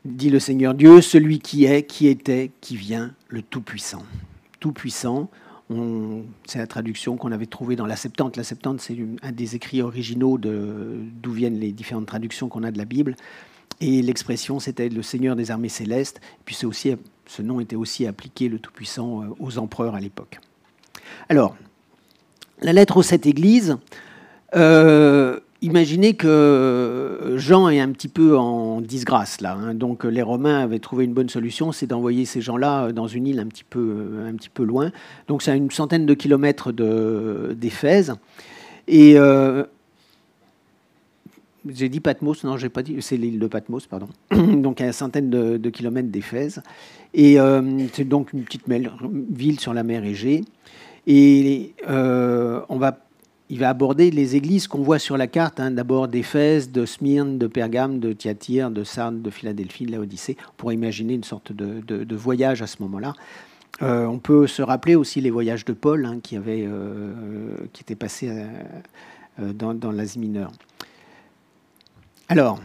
dit 0.04 0.30
le 0.30 0.38
Seigneur 0.38 0.74
Dieu, 0.74 1.00
celui 1.00 1.38
qui 1.38 1.64
est, 1.64 1.82
qui 1.82 2.08
était, 2.08 2.50
qui 2.60 2.76
vient, 2.76 3.14
le 3.28 3.42
Tout-Puissant. 3.42 4.02
Tout-Puissant, 4.58 5.28
c'est 6.46 6.58
la 6.58 6.66
traduction 6.66 7.16
qu'on 7.16 7.32
avait 7.32 7.46
trouvée 7.46 7.76
dans 7.76 7.86
la 7.86 7.96
Septante. 7.96 8.36
La 8.36 8.44
Septante, 8.44 8.80
c'est 8.80 8.96
un 9.22 9.32
des 9.32 9.56
écrits 9.56 9.82
originaux 9.82 10.38
d'où 10.38 11.32
viennent 11.32 11.58
les 11.58 11.72
différentes 11.72 12.06
traductions 12.06 12.48
qu'on 12.48 12.64
a 12.64 12.70
de 12.70 12.78
la 12.78 12.84
Bible. 12.84 13.14
Et 13.80 14.02
l'expression, 14.02 14.58
c'était 14.58 14.88
le 14.88 15.02
Seigneur 15.02 15.36
des 15.36 15.50
armées 15.50 15.68
célestes. 15.68 16.20
Puis 16.44 16.58
aussi, 16.64 16.94
ce 17.30 17.42
nom 17.42 17.60
était 17.60 17.76
aussi 17.76 18.06
appliqué, 18.06 18.48
le 18.48 18.58
Tout-Puissant, 18.58 19.22
euh, 19.22 19.26
aux 19.38 19.58
empereurs 19.58 19.94
à 19.94 20.00
l'époque. 20.00 20.40
Alors, 21.28 21.54
la 22.60 22.72
lettre 22.72 22.96
aux 22.96 23.02
sept 23.02 23.24
églises, 23.24 23.76
euh, 24.56 25.38
imaginez 25.62 26.14
que 26.14 27.34
Jean 27.36 27.68
est 27.68 27.78
un 27.78 27.90
petit 27.92 28.08
peu 28.08 28.36
en 28.36 28.80
disgrâce 28.80 29.40
là. 29.40 29.52
Hein. 29.52 29.74
Donc 29.74 30.02
les 30.02 30.22
Romains 30.22 30.58
avaient 30.58 30.80
trouvé 30.80 31.04
une 31.04 31.14
bonne 31.14 31.28
solution, 31.28 31.70
c'est 31.70 31.86
d'envoyer 31.86 32.24
ces 32.24 32.40
gens-là 32.40 32.90
dans 32.90 33.06
une 33.06 33.28
île 33.28 33.38
un 33.38 33.46
petit 33.46 33.64
peu, 33.64 34.64
loin. 34.64 34.90
Donc 35.28 35.42
c'est 35.42 35.52
à 35.52 35.54
une 35.54 35.70
centaine 35.70 36.06
de 36.06 36.14
kilomètres 36.14 36.72
d'Éphèse. 36.72 38.14
Et 38.88 39.16
euh, 39.16 39.64
j'ai 41.68 41.88
dit 41.88 42.00
Patmos, 42.00 42.44
non, 42.44 42.56
j'ai 42.56 42.68
pas 42.68 42.82
dit, 42.82 42.96
c'est 43.00 43.16
l'île 43.16 43.38
de 43.38 43.46
Patmos, 43.46 43.86
pardon. 43.86 44.08
donc 44.30 44.80
à 44.80 44.86
une 44.86 44.92
centaine 44.92 45.30
de, 45.30 45.70
kilomètres 45.70 46.08
d'Éphèse. 46.08 46.62
Et 47.14 47.38
euh, 47.40 47.86
c'est 47.92 48.08
donc 48.08 48.32
une 48.32 48.42
petite 48.44 48.64
ville 48.68 49.60
sur 49.60 49.74
la 49.74 49.82
mer 49.82 50.04
Égée. 50.04 50.42
Et 51.06 51.74
euh, 51.88 52.60
on 52.68 52.78
va 52.78 52.98
il 53.52 53.58
va 53.58 53.68
aborder 53.68 54.12
les 54.12 54.36
églises 54.36 54.68
qu'on 54.68 54.82
voit 54.82 55.00
sur 55.00 55.16
la 55.16 55.26
carte, 55.26 55.58
hein, 55.58 55.72
d'abord 55.72 56.06
d'Éphèse, 56.06 56.70
de 56.70 56.86
Smyrne, 56.86 57.36
de 57.36 57.48
Pergame, 57.48 57.98
de 57.98 58.12
Thyatire, 58.12 58.70
de 58.70 58.84
Sardes, 58.84 59.22
de 59.22 59.30
Philadelphie, 59.30 59.86
de 59.86 59.90
Laodicée. 59.90 60.36
On 60.50 60.52
pourrait 60.56 60.74
imaginer 60.74 61.14
une 61.14 61.24
sorte 61.24 61.50
de, 61.52 62.14
voyage 62.14 62.62
à 62.62 62.68
ce 62.68 62.80
moment-là. 62.82 63.12
Euh, 63.82 64.06
on 64.06 64.20
peut 64.20 64.46
se 64.46 64.62
rappeler 64.62 64.94
aussi 64.94 65.20
les 65.20 65.30
voyages 65.30 65.64
de 65.64 65.72
Paul 65.72 66.06
hein, 66.06 66.20
qui, 66.22 66.36
avait, 66.36 66.68
étaient 67.80 67.96
passés 67.96 68.30
dans 69.36 69.90
l'Asie 69.90 70.20
mineure. 70.20 70.52
Alors, 72.30 72.60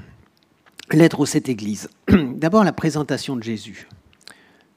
lettre 0.91 1.21
aux 1.21 1.25
sept 1.25 1.49
églises. 1.49 1.89
D'abord 2.07 2.63
la 2.63 2.71
présentation 2.71 3.35
de 3.35 3.41
Jésus. 3.41 3.87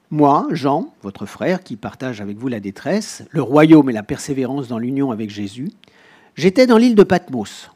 Moi, 0.09 0.47
Jean, 0.49 0.95
votre 1.03 1.27
frère, 1.27 1.61
qui 1.61 1.75
partage 1.75 2.21
avec 2.21 2.39
vous 2.39 2.47
la 2.47 2.59
détresse, 2.59 3.23
le 3.29 3.43
royaume 3.43 3.91
et 3.91 3.93
la 3.93 4.01
persévérance 4.01 4.67
dans 4.67 4.79
l'union 4.79 5.11
avec 5.11 5.29
Jésus, 5.29 5.69
J'étais 6.35 6.65
dans 6.65 6.77
l'île 6.77 6.95
de 6.95 7.03
Patmos, 7.03 7.69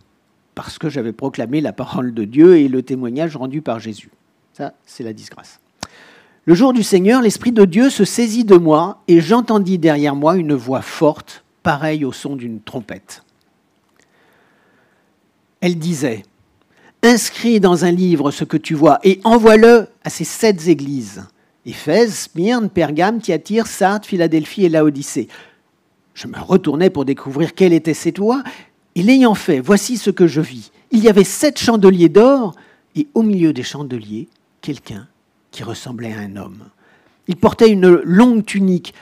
parce 0.55 0.79
que 0.79 0.89
j'avais 0.89 1.13
proclamé 1.13 1.61
la 1.61 1.71
parole 1.71 2.15
de 2.15 2.23
Dieu 2.23 2.57
et 2.57 2.67
le 2.67 2.81
témoignage 2.81 3.35
rendu 3.35 3.61
par 3.61 3.79
Jésus. 3.79 4.09
Ça, 4.53 4.73
c'est 4.83 5.03
la 5.03 5.13
disgrâce. 5.13 5.59
Le 6.45 6.55
jour 6.55 6.73
du 6.73 6.81
Seigneur, 6.81 7.21
l'Esprit 7.21 7.51
de 7.51 7.65
Dieu 7.65 7.91
se 7.91 8.05
saisit 8.05 8.43
de 8.43 8.57
moi, 8.57 9.03
et 9.07 9.21
j'entendis 9.21 9.77
derrière 9.77 10.15
moi 10.15 10.35
une 10.35 10.55
voix 10.55 10.81
forte, 10.81 11.43
pareille 11.61 12.05
au 12.05 12.11
son 12.11 12.35
d'une 12.35 12.59
trompette. 12.59 13.23
Elle 15.61 15.77
disait, 15.77 16.23
Inscris 17.05 17.59
dans 17.59 17.83
un 17.83 17.91
livre 17.91 18.31
ce 18.31 18.45
que 18.45 18.55
tu 18.55 18.75
vois, 18.75 18.99
et 19.03 19.19
envoie-le 19.25 19.87
à 20.05 20.09
ces 20.09 20.23
sept 20.23 20.69
églises. 20.69 21.25
Éphèse, 21.65 22.29
Smyrne, 22.31 22.69
Pergame, 22.69 23.19
Thyatire, 23.19 23.67
Sardes, 23.67 24.05
Philadelphie 24.05 24.63
et 24.63 24.69
Laodicée. 24.69 25.27
Je 26.13 26.27
me 26.27 26.39
retournai 26.39 26.89
pour 26.89 27.03
découvrir 27.03 27.55
quelle 27.55 27.73
était 27.73 27.93
cette 27.93 28.19
voix, 28.19 28.41
et 28.95 29.03
l'ayant 29.03 29.35
fait, 29.35 29.59
voici 29.59 29.97
ce 29.97 30.11
que 30.11 30.27
je 30.27 30.39
vis. 30.39 30.71
Il 30.91 31.03
y 31.03 31.09
avait 31.09 31.25
sept 31.25 31.59
chandeliers 31.59 32.07
d'or, 32.07 32.55
et 32.95 33.07
au 33.15 33.21
milieu 33.21 33.51
des 33.51 33.63
chandeliers, 33.63 34.29
quelqu'un 34.61 35.07
qui 35.51 35.63
ressemblait 35.63 36.13
à 36.13 36.19
un 36.19 36.37
homme. 36.37 36.63
Il 37.27 37.35
portait 37.35 37.69
une 37.69 37.89
longue 38.05 38.45
tunique, 38.45 38.93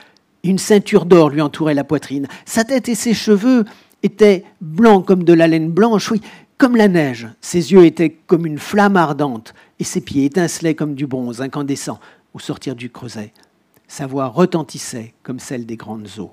une 0.42 0.58
ceinture 0.58 1.04
d'or 1.04 1.30
lui 1.30 1.40
entourait 1.40 1.74
la 1.74 1.84
poitrine. 1.84 2.26
Sa 2.46 2.64
tête 2.64 2.88
et 2.88 2.96
ses 2.96 3.14
cheveux 3.14 3.64
étaient 4.02 4.44
blancs 4.60 5.06
comme 5.06 5.22
de 5.22 5.32
la 5.32 5.46
laine 5.46 5.70
blanche, 5.70 6.10
oui, 6.10 6.20
comme 6.62 6.76
la 6.76 6.86
neige. 6.86 7.26
Ses 7.40 7.72
yeux 7.72 7.84
étaient 7.84 8.10
comme 8.28 8.46
une 8.46 8.60
flamme 8.60 8.96
ardente, 8.96 9.52
et 9.80 9.84
ses 9.84 10.00
pieds 10.00 10.26
étincelaient 10.26 10.76
comme 10.76 10.94
du 10.94 11.08
bronze 11.08 11.40
incandescent 11.40 11.98
au 12.34 12.38
sortir 12.38 12.76
du 12.76 12.88
creuset. 12.88 13.32
Sa 13.88 14.06
voix 14.06 14.28
retentissait 14.28 15.12
comme 15.24 15.40
celle 15.40 15.66
des 15.66 15.76
grandes 15.76 16.06
eaux. 16.18 16.32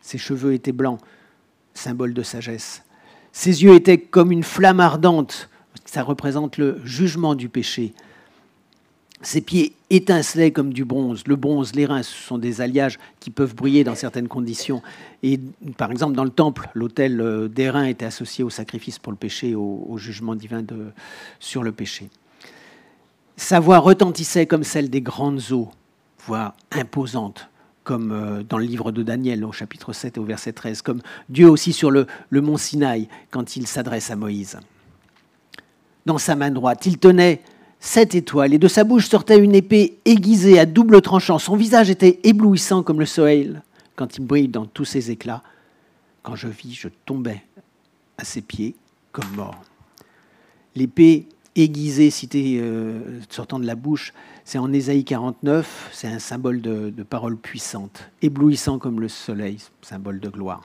Ses 0.00 0.16
cheveux 0.16 0.54
étaient 0.54 0.72
blancs, 0.72 1.00
symbole 1.74 2.14
de 2.14 2.22
sagesse. 2.22 2.82
Ses 3.30 3.62
yeux 3.62 3.74
étaient 3.74 4.00
comme 4.00 4.32
une 4.32 4.42
flamme 4.42 4.80
ardente, 4.80 5.50
ça 5.84 6.02
représente 6.02 6.56
le 6.56 6.80
jugement 6.82 7.34
du 7.34 7.50
péché. 7.50 7.92
Ses 9.22 9.40
pieds 9.40 9.72
étincelaient 9.88 10.50
comme 10.50 10.72
du 10.72 10.84
bronze. 10.84 11.22
Le 11.26 11.36
bronze, 11.36 11.74
les 11.74 11.86
reins, 11.86 12.02
ce 12.02 12.12
sont 12.12 12.38
des 12.38 12.60
alliages 12.60 12.98
qui 13.20 13.30
peuvent 13.30 13.54
briller 13.54 13.84
dans 13.84 13.94
certaines 13.94 14.26
conditions. 14.26 14.82
Et 15.22 15.38
par 15.76 15.92
exemple, 15.92 16.16
dans 16.16 16.24
le 16.24 16.30
temple, 16.30 16.68
l'autel 16.74 17.20
euh, 17.20 17.46
des 17.46 17.70
reins 17.70 17.84
était 17.84 18.04
associé 18.04 18.42
au 18.42 18.50
sacrifice 18.50 18.98
pour 18.98 19.12
le 19.12 19.18
péché, 19.18 19.54
au, 19.54 19.96
jugement 19.96 20.34
divin 20.34 20.64
sur 21.38 21.62
le 21.62 21.70
péché. 21.70 22.10
Sa 23.36 23.60
voix 23.60 23.78
retentissait 23.78 24.46
comme 24.46 24.64
celle 24.64 24.90
des 24.90 25.00
grandes 25.00 25.52
eaux, 25.52 25.70
voix 26.26 26.54
imposante, 26.72 27.48
comme 27.84 28.10
euh, 28.10 28.42
dans 28.42 28.58
le 28.58 28.64
livre 28.64 28.90
de 28.90 29.04
Daniel 29.04 29.44
au 29.44 29.52
chapitre 29.52 29.92
7 29.92 30.16
et 30.16 30.20
au 30.20 30.24
verset 30.24 30.52
13, 30.52 30.82
comme 30.82 31.00
Dieu 31.28 31.48
aussi 31.48 31.72
sur 31.72 31.90
le, 31.92 32.06
mont 32.32 32.56
Sinaï 32.56 33.08
quand 33.30 33.56
il 33.56 33.68
s'adresse 33.68 34.10
à 34.10 34.16
Moïse. 34.16 34.58
Dans 36.06 36.18
sa 36.18 36.34
main 36.34 36.50
droite, 36.50 36.86
il 36.86 36.98
tenait 36.98 37.40
sept 37.82 38.14
étoiles 38.14 38.54
et 38.54 38.58
de 38.58 38.68
sa 38.68 38.84
bouche 38.84 39.08
sortait 39.08 39.38
une 39.38 39.56
épée 39.56 39.98
aiguisée 40.04 40.58
à 40.60 40.66
double 40.66 41.02
tranchant. 41.02 41.40
Son 41.40 41.56
visage 41.56 41.90
était 41.90 42.20
éblouissant 42.22 42.84
comme 42.84 43.00
le 43.00 43.06
soleil 43.06 43.58
quand 43.96 44.16
il 44.16 44.24
brille 44.24 44.48
dans 44.48 44.66
tous 44.66 44.84
ses 44.84 45.10
éclats. 45.10 45.42
Quand 46.22 46.36
je 46.36 46.46
vis, 46.46 46.74
je 46.74 46.88
tombais 47.04 47.42
à 48.18 48.24
ses 48.24 48.40
pieds 48.40 48.76
comme 49.10 49.28
mort. 49.34 49.60
L'épée 50.76 51.26
aiguisée 51.56 52.10
citée 52.10 52.60
euh, 52.62 53.20
sortant 53.28 53.58
de 53.58 53.66
la 53.66 53.74
bouche 53.74 54.14
c'est 54.44 54.58
en 54.58 54.72
Ésaïe 54.72 55.04
49, 55.04 55.90
c'est 55.92 56.08
un 56.08 56.18
symbole 56.18 56.60
de, 56.60 56.90
de 56.90 57.02
parole 57.02 57.36
puissante, 57.36 58.10
éblouissant 58.22 58.78
comme 58.78 59.00
le 59.00 59.08
soleil, 59.08 59.58
symbole 59.82 60.18
de 60.20 60.28
gloire. 60.28 60.62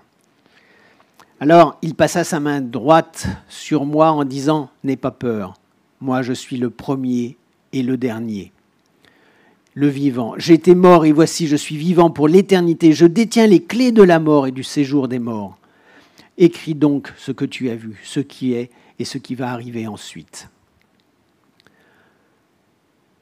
Alors 1.40 1.78
il 1.82 1.94
passa 1.94 2.24
sa 2.24 2.40
main 2.40 2.62
droite 2.62 3.28
sur 3.50 3.86
moi 3.86 4.12
en 4.12 4.24
disant 4.24 4.70
N'aie 4.84 4.96
pas 4.98 5.12
peur, 5.12 5.54
moi 6.02 6.22
je 6.22 6.34
suis 6.34 6.58
le 6.58 6.70
premier 6.70 7.38
et 7.74 7.84
le 7.84 7.98
dernier, 7.98 8.52
le 9.74 9.88
vivant. 9.88 10.36
J'étais 10.38 10.76
mort 10.76 11.06
et 11.06 11.12
voici 11.12 11.48
je 11.48 11.56
suis 11.56 11.78
vivant 11.78 12.10
pour 12.10 12.28
l'éternité. 12.28 12.94
Je 12.94 13.06
détiens 13.06 13.48
les 13.48 13.64
clés 13.64 13.92
de 13.92 14.04
la 14.04 14.20
mort 14.20 14.48
et 14.48 14.52
du 14.52 14.64
séjour 14.64 15.08
des 15.08 15.20
morts. 15.20 15.58
Écris 16.38 16.76
donc 16.76 17.14
ce 17.18 17.32
que 17.32 17.46
tu 17.46 17.70
as 17.70 17.76
vu, 17.76 18.00
ce 18.04 18.20
qui 18.20 18.54
est 18.54 18.70
et 19.00 19.06
ce 19.06 19.18
qui 19.18 19.36
va 19.36 19.52
arriver 19.52 19.88
ensuite 19.88 20.50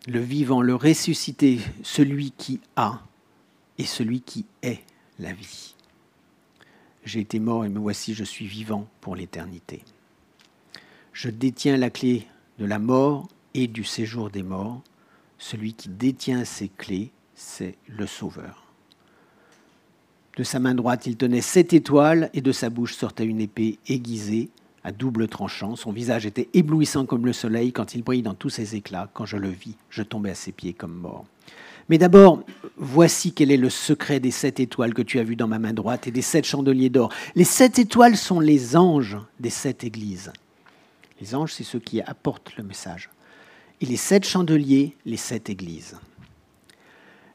le 0.07 0.19
vivant, 0.19 0.61
le 0.61 0.75
ressuscité, 0.75 1.59
celui 1.83 2.31
qui 2.31 2.59
a 2.75 3.01
et 3.77 3.85
celui 3.85 4.21
qui 4.21 4.45
est 4.61 4.81
la 5.19 5.33
vie. 5.33 5.75
J'ai 7.03 7.19
été 7.19 7.39
mort 7.39 7.65
et 7.65 7.69
me 7.69 7.79
voici, 7.79 8.13
je 8.13 8.23
suis 8.23 8.45
vivant 8.45 8.88
pour 9.01 9.15
l'éternité. 9.15 9.83
Je 11.13 11.29
détiens 11.29 11.77
la 11.77 11.89
clé 11.89 12.27
de 12.60 12.65
la 12.65 12.80
mort 12.80 13.28
et 13.54 13.68
du 13.68 13.84
séjour 13.84 14.30
des 14.30 14.44
morts. 14.44 14.82
Celui 15.38 15.74
qui 15.74 15.89
détient 15.89 16.46
ces 16.46 16.70
clés, 16.70 17.12
c'est 17.36 17.76
le 17.88 18.08
Sauveur. 18.08 18.63
De 20.38 20.44
sa 20.44 20.60
main 20.60 20.76
droite, 20.76 21.06
il 21.06 21.15
tenait 21.15 21.41
sept 21.41 21.74
étoiles 21.74 22.30
et 22.34 22.41
de 22.41 22.52
sa 22.52 22.70
bouche 22.70 22.96
sortait 22.96 23.26
une 23.26 23.39
épée 23.39 23.80
aiguisée 23.88 24.50
à 24.84 24.91
double 24.91 25.28
tranchant. 25.28 25.76
Son 25.76 25.91
visage 25.91 26.26
était 26.26 26.50
éblouissant 26.54 27.06
comme 27.06 27.26
le 27.26 27.34
soleil 27.34 27.72
quand 27.72 27.96
il 27.96 28.04
brille 28.04 28.22
dans 28.22 28.34
tous 28.34 28.50
ses 28.50 28.76
éclats. 28.76 29.10
Quand 29.13 29.26
je 29.26 29.38
le 29.38 29.50
vis, 29.50 29.76
je 29.89 30.04
tombais 30.04 30.32
à 30.32 30.36
ses 30.36 30.52
pieds 30.52 30.74
comme 30.74 30.94
mort. 30.94 31.26
Mais 31.88 31.98
d'abord, 31.98 32.41
voici 32.78 33.32
quel 33.32 33.52
est 33.52 33.58
le 33.58 33.70
secret 33.70 34.20
des 34.20 34.32
sept 34.32 34.60
étoiles 34.60 34.94
que 34.94 35.02
tu 35.02 35.20
as 35.20 35.24
vues 35.24 35.36
dans 35.36 35.48
ma 35.48 35.60
main 35.60 35.74
droite 35.74 36.08
et 36.08 36.12
des 36.12 36.22
sept 36.22 36.46
chandeliers 36.46 36.89
d'or. 36.89 37.12
Les 37.36 37.44
sept 37.44 37.80
étoiles 37.80 38.18
sont 38.18 38.39
les 38.39 38.76
anges 38.76 39.18
des 39.39 39.50
sept 39.50 39.84
églises. 39.84 40.32
Les 41.21 41.36
anges, 41.36 41.54
c'est 41.54 41.63
ceux 41.63 41.80
qui 41.80 42.01
apportent 42.01 42.56
le 42.58 42.63
message. 42.63 43.10
Et 43.82 43.86
les 43.86 43.97
sept 43.97 44.25
chandeliers, 44.25 44.95
les 45.06 45.17
sept 45.17 45.49
églises. 45.49 45.97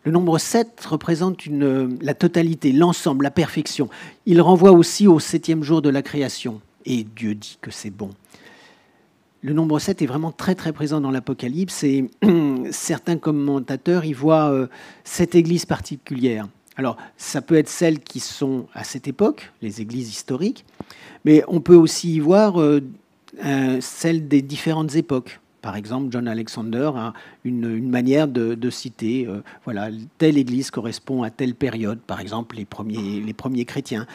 Le 0.05 0.13
nombre 0.13 0.39
7 0.39 0.83
représente 0.87 1.45
la 1.47 2.15
totalité, 2.15 2.73
l'ensemble, 2.73 3.23
la 3.23 3.31
perfection. 3.31 3.91
Il 4.25 4.41
renvoie 4.41 4.73
aussi 4.73 5.07
au 5.07 5.21
septième 5.21 5.63
jour 5.63 5.83
de 5.83 5.91
la 5.91 6.01
création 6.01 6.63
et 6.87 7.05
Dieu 7.05 7.35
dit 7.35 7.59
que 7.61 7.71
c'est 7.71 7.91
bon. 7.91 8.11
Le 9.43 9.53
nombre 9.53 9.79
7 9.79 10.03
est 10.03 10.07
vraiment 10.07 10.33
très 10.33 10.55
très 10.55 10.73
présent 10.73 11.01
dans 11.01 11.11
l'Apocalypse 11.11 11.83
et 11.85 12.11
certains 12.71 13.17
commentateurs 13.17 14.05
y 14.05 14.13
voient 14.13 14.51
euh, 14.51 14.67
cette 15.05 15.35
église 15.35 15.67
particulière. 15.67 16.49
Alors, 16.77 16.97
ça 17.17 17.43
peut 17.43 17.57
être 17.57 17.69
celles 17.69 18.01
qui 18.01 18.21
sont 18.21 18.67
à 18.73 18.85
cette 18.85 19.09
époque, 19.09 19.53
les 19.61 19.83
églises 19.83 20.09
historiques, 20.09 20.65
mais 21.25 21.43
on 21.49 21.61
peut 21.61 21.75
aussi 21.75 22.15
y 22.15 22.21
voir 22.21 22.61
euh, 22.61 22.81
celles 23.81 24.29
des 24.29 24.43
différentes 24.43 24.95
époques. 24.97 25.41
Par 25.63 25.77
exemple, 25.77 26.09
John 26.11 26.27
Alexander 26.27 26.91
a 26.97 27.13
une, 27.45 27.89
manière 27.89 28.29
de, 28.29 28.71
citer, 28.71 29.27
euh, 29.27 29.43
voilà, 29.65 29.91
telle 30.19 30.39
église 30.39 30.71
correspond 30.71 31.23
à 31.23 31.31
telle 31.31 31.55
période, 31.55 31.99
par 32.01 32.21
exemple 32.21 32.57
les 32.57 32.65
premiers, 32.65 33.21
les 33.21 33.35
premiers 33.35 33.65
chrétiens 33.65 34.07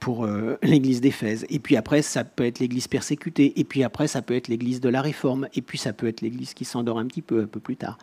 pour 0.00 0.24
euh, 0.24 0.58
l'église 0.62 1.00
d'Éphèse. 1.00 1.46
Et 1.50 1.58
puis 1.58 1.76
après, 1.76 2.02
ça 2.02 2.24
peut 2.24 2.44
être 2.44 2.58
l'église 2.58 2.88
persécutée. 2.88 3.58
Et 3.60 3.64
puis 3.64 3.84
après, 3.84 4.08
ça 4.08 4.22
peut 4.22 4.34
être 4.34 4.48
l'église 4.48 4.80
de 4.80 4.88
la 4.88 5.02
Réforme. 5.02 5.48
Et 5.54 5.62
puis 5.62 5.78
ça 5.78 5.92
peut 5.92 6.08
être 6.08 6.20
l'église 6.20 6.54
qui 6.54 6.64
s'endort 6.64 6.98
un 6.98 7.06
petit 7.06 7.22
peu, 7.22 7.42
un 7.42 7.46
peu 7.46 7.60
plus 7.60 7.76
tard. 7.76 7.98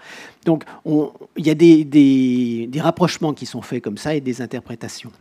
Donc 0.45 0.63
il 0.85 1.45
y 1.45 1.49
a 1.49 1.55
des, 1.55 2.69
rapprochements 2.79 3.33
qui 3.33 3.45
sont 3.45 3.61
faits 3.61 3.83
comme 3.83 3.97
ça 3.97 4.15
et 4.15 4.21
des 4.21 4.41
interprétations. 4.41 5.11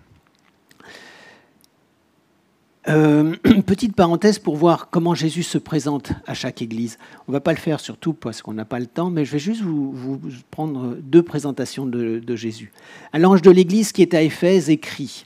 Euh, 2.88 3.34
petite 3.66 3.96
parenthèse 3.96 4.38
pour 4.38 4.56
voir 4.56 4.90
comment 4.90 5.14
Jésus 5.14 5.42
se 5.42 5.58
présente 5.58 6.12
à 6.26 6.34
chaque 6.34 6.60
église. 6.60 6.98
On 7.26 7.32
ne 7.32 7.36
va 7.36 7.40
pas 7.40 7.52
le 7.52 7.58
faire 7.58 7.80
surtout 7.80 8.12
parce 8.12 8.42
qu'on 8.42 8.52
n'a 8.52 8.64
pas 8.64 8.78
le 8.78 8.86
temps, 8.86 9.10
mais 9.10 9.24
je 9.24 9.32
vais 9.32 9.38
juste 9.38 9.62
vous, 9.62 10.20
prendre 10.50 10.96
deux 10.96 11.22
présentations 11.22 11.86
de, 11.86 12.36
Jésus. 12.36 12.72
À 13.12 13.18
l'ange 13.18 13.42
de 13.42 13.50
l'église 13.50 13.92
qui 13.92 14.02
est 14.02 14.14
à 14.14 14.22
Éphèse 14.22 14.68
écrit, 14.68 15.24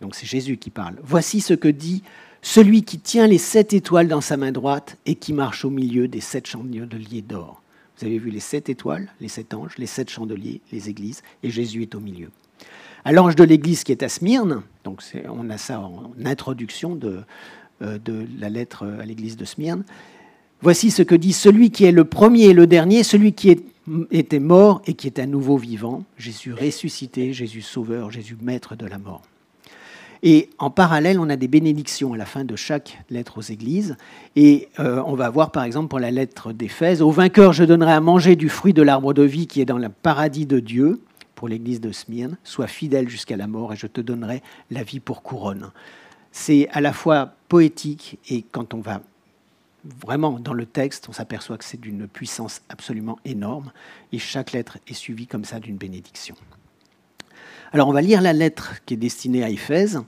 donc 0.00 0.14
c'est 0.14 0.26
Jésus 0.26 0.56
qui 0.56 0.70
parle, 0.70 0.96
Voici 1.02 1.40
ce 1.40 1.54
que 1.54 1.68
dit 1.68 2.02
celui 2.40 2.82
qui 2.82 2.98
tient 2.98 3.26
les 3.26 3.38
sept 3.38 3.72
étoiles 3.72 4.08
dans 4.08 4.20
sa 4.20 4.36
main 4.36 4.52
droite 4.52 4.96
et 5.06 5.14
qui 5.14 5.32
marche 5.32 5.64
au 5.64 5.70
milieu 5.70 6.08
des 6.08 6.20
sept 6.20 6.46
chandeliers 6.46 7.22
d'or. 7.22 7.62
Vous 7.98 8.06
avez 8.06 8.18
vu 8.18 8.30
les 8.30 8.40
sept 8.40 8.68
étoiles, 8.68 9.08
les 9.20 9.28
sept 9.28 9.54
anges, 9.54 9.76
les 9.76 9.86
sept 9.86 10.08
chandeliers, 10.08 10.60
les 10.72 10.88
églises, 10.88 11.22
et 11.42 11.50
Jésus 11.50 11.82
est 11.82 11.94
au 11.96 12.00
milieu. 12.00 12.30
À 13.08 13.12
l'ange 13.12 13.36
de 13.36 13.44
l'église 13.44 13.84
qui 13.84 13.92
est 13.92 14.02
à 14.02 14.10
Smyrne, 14.10 14.60
on 14.84 15.48
a 15.48 15.56
ça 15.56 15.80
en 15.80 16.12
introduction 16.26 16.94
de, 16.94 17.20
euh, 17.80 17.96
de 17.96 18.26
la 18.38 18.50
lettre 18.50 18.86
à 19.00 19.06
l'église 19.06 19.38
de 19.38 19.46
Smyrne, 19.46 19.82
voici 20.60 20.90
ce 20.90 21.02
que 21.02 21.14
dit 21.14 21.32
celui 21.32 21.70
qui 21.70 21.86
est 21.86 21.90
le 21.90 22.04
premier 22.04 22.48
et 22.48 22.52
le 22.52 22.66
dernier, 22.66 23.02
celui 23.02 23.32
qui 23.32 23.62
était 24.10 24.38
mort 24.40 24.82
et 24.86 24.92
qui 24.92 25.06
est 25.06 25.18
à 25.18 25.24
nouveau 25.24 25.56
vivant, 25.56 26.04
Jésus 26.18 26.52
ressuscité, 26.52 27.32
Jésus 27.32 27.62
sauveur, 27.62 28.10
Jésus 28.10 28.36
maître 28.42 28.76
de 28.76 28.84
la 28.84 28.98
mort. 28.98 29.22
Et 30.22 30.50
en 30.58 30.68
parallèle, 30.68 31.18
on 31.18 31.30
a 31.30 31.36
des 31.36 31.48
bénédictions 31.48 32.12
à 32.12 32.18
la 32.18 32.26
fin 32.26 32.44
de 32.44 32.56
chaque 32.56 32.98
lettre 33.08 33.38
aux 33.38 33.40
églises. 33.40 33.96
Et 34.36 34.68
euh, 34.80 35.02
on 35.06 35.14
va 35.14 35.30
voir 35.30 35.50
par 35.50 35.64
exemple 35.64 35.88
pour 35.88 35.98
la 35.98 36.10
lettre 36.10 36.52
d'Éphèse, 36.52 37.00
au 37.00 37.10
vainqueur 37.10 37.54
je 37.54 37.64
donnerai 37.64 37.92
à 37.92 38.02
manger 38.02 38.36
du 38.36 38.50
fruit 38.50 38.74
de 38.74 38.82
l'arbre 38.82 39.14
de 39.14 39.22
vie 39.22 39.46
qui 39.46 39.62
est 39.62 39.64
dans 39.64 39.78
le 39.78 39.88
paradis 39.88 40.44
de 40.44 40.60
Dieu, 40.60 41.00
pour 41.38 41.46
l'église 41.46 41.80
de 41.80 41.92
Smyrne, 41.92 42.36
sois 42.42 42.66
fidèle 42.66 43.08
jusqu'à 43.08 43.36
la 43.36 43.46
mort 43.46 43.72
et 43.72 43.76
je 43.76 43.86
te 43.86 44.00
donnerai 44.00 44.42
la 44.72 44.82
vie 44.82 44.98
pour 44.98 45.22
couronne. 45.22 45.70
C'est 46.32 46.68
à 46.70 46.80
la 46.80 46.92
fois 46.92 47.32
poétique 47.48 48.18
et 48.28 48.42
quand 48.42 48.74
on 48.74 48.80
va 48.80 49.02
vraiment 49.84 50.40
dans 50.40 50.52
le 50.52 50.66
texte, 50.66 51.08
on 51.08 51.12
s'aperçoit 51.12 51.56
que 51.56 51.64
c'est 51.64 51.80
d'une 51.80 52.08
puissance 52.08 52.62
absolument 52.68 53.20
énorme 53.24 53.70
et 54.10 54.18
chaque 54.18 54.50
lettre 54.50 54.78
est 54.88 54.94
suivie 54.94 55.28
comme 55.28 55.44
ça 55.44 55.60
d'une 55.60 55.76
bénédiction. 55.76 56.34
Alors 57.70 57.86
on 57.86 57.92
va 57.92 58.02
lire 58.02 58.20
la 58.20 58.32
lettre 58.32 58.84
qui 58.84 58.94
est 58.94 58.96
destinée 58.96 59.44
à 59.44 59.48
Éphèse, 59.48 60.02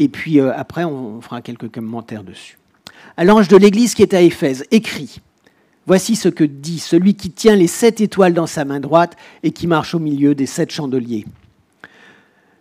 et 0.00 0.08
puis 0.08 0.40
euh, 0.40 0.52
après 0.56 0.82
on 0.82 1.20
fera 1.20 1.40
quelques 1.40 1.70
commentaires 1.70 2.24
dessus. 2.24 2.58
À 3.16 3.22
l'ange 3.22 3.46
de 3.46 3.56
l'église 3.56 3.94
qui 3.94 4.02
est 4.02 4.12
à 4.12 4.22
Éphèse, 4.22 4.64
écrit, 4.72 5.20
Voici 5.86 6.16
ce 6.16 6.28
que 6.28 6.44
dit 6.44 6.78
celui 6.78 7.14
qui 7.14 7.30
tient 7.30 7.56
les 7.56 7.66
sept 7.66 8.00
étoiles 8.00 8.34
dans 8.34 8.46
sa 8.46 8.64
main 8.64 8.80
droite 8.80 9.16
et 9.42 9.50
qui 9.50 9.66
marche 9.66 9.94
au 9.94 9.98
milieu 9.98 10.34
des 10.34 10.46
sept 10.46 10.70
chandeliers. 10.70 11.26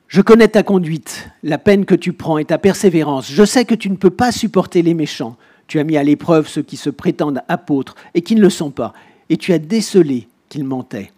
Je 0.08 0.22
connais 0.22 0.50
ta 0.50 0.62
conduite, 0.62 1.30
la 1.42 1.58
peine 1.58 1.86
que 1.86 1.96
tu 1.96 2.14
prends 2.14 2.38
et 2.38 2.46
ta 2.46 2.58
persévérance. 2.58 3.32
Je 3.32 3.44
sais 3.46 3.66
que 3.66 3.76
tu 3.76 3.90
ne 3.90 3.96
peux 3.96 4.10
pas 4.10 4.32
supporter 4.32 4.82
les 4.82 4.94
méchants. 4.94 5.38
Tu 5.68 5.80
as 5.80 5.84
mis 5.84 5.98
à 5.98 6.04
l'épreuve 6.04 6.48
ceux 6.48 6.62
qui 6.62 6.78
se 6.78 6.90
prétendent 6.90 7.42
apôtres 7.48 7.96
et 8.14 8.22
qui 8.22 8.36
ne 8.36 8.42
le 8.42 8.50
sont 8.50 8.70
pas, 8.70 8.94
et 9.30 9.38
tu 9.38 9.54
as 9.54 9.60
décelé 9.60 10.28
qu'ils 10.50 10.66
mentaient 10.66 11.12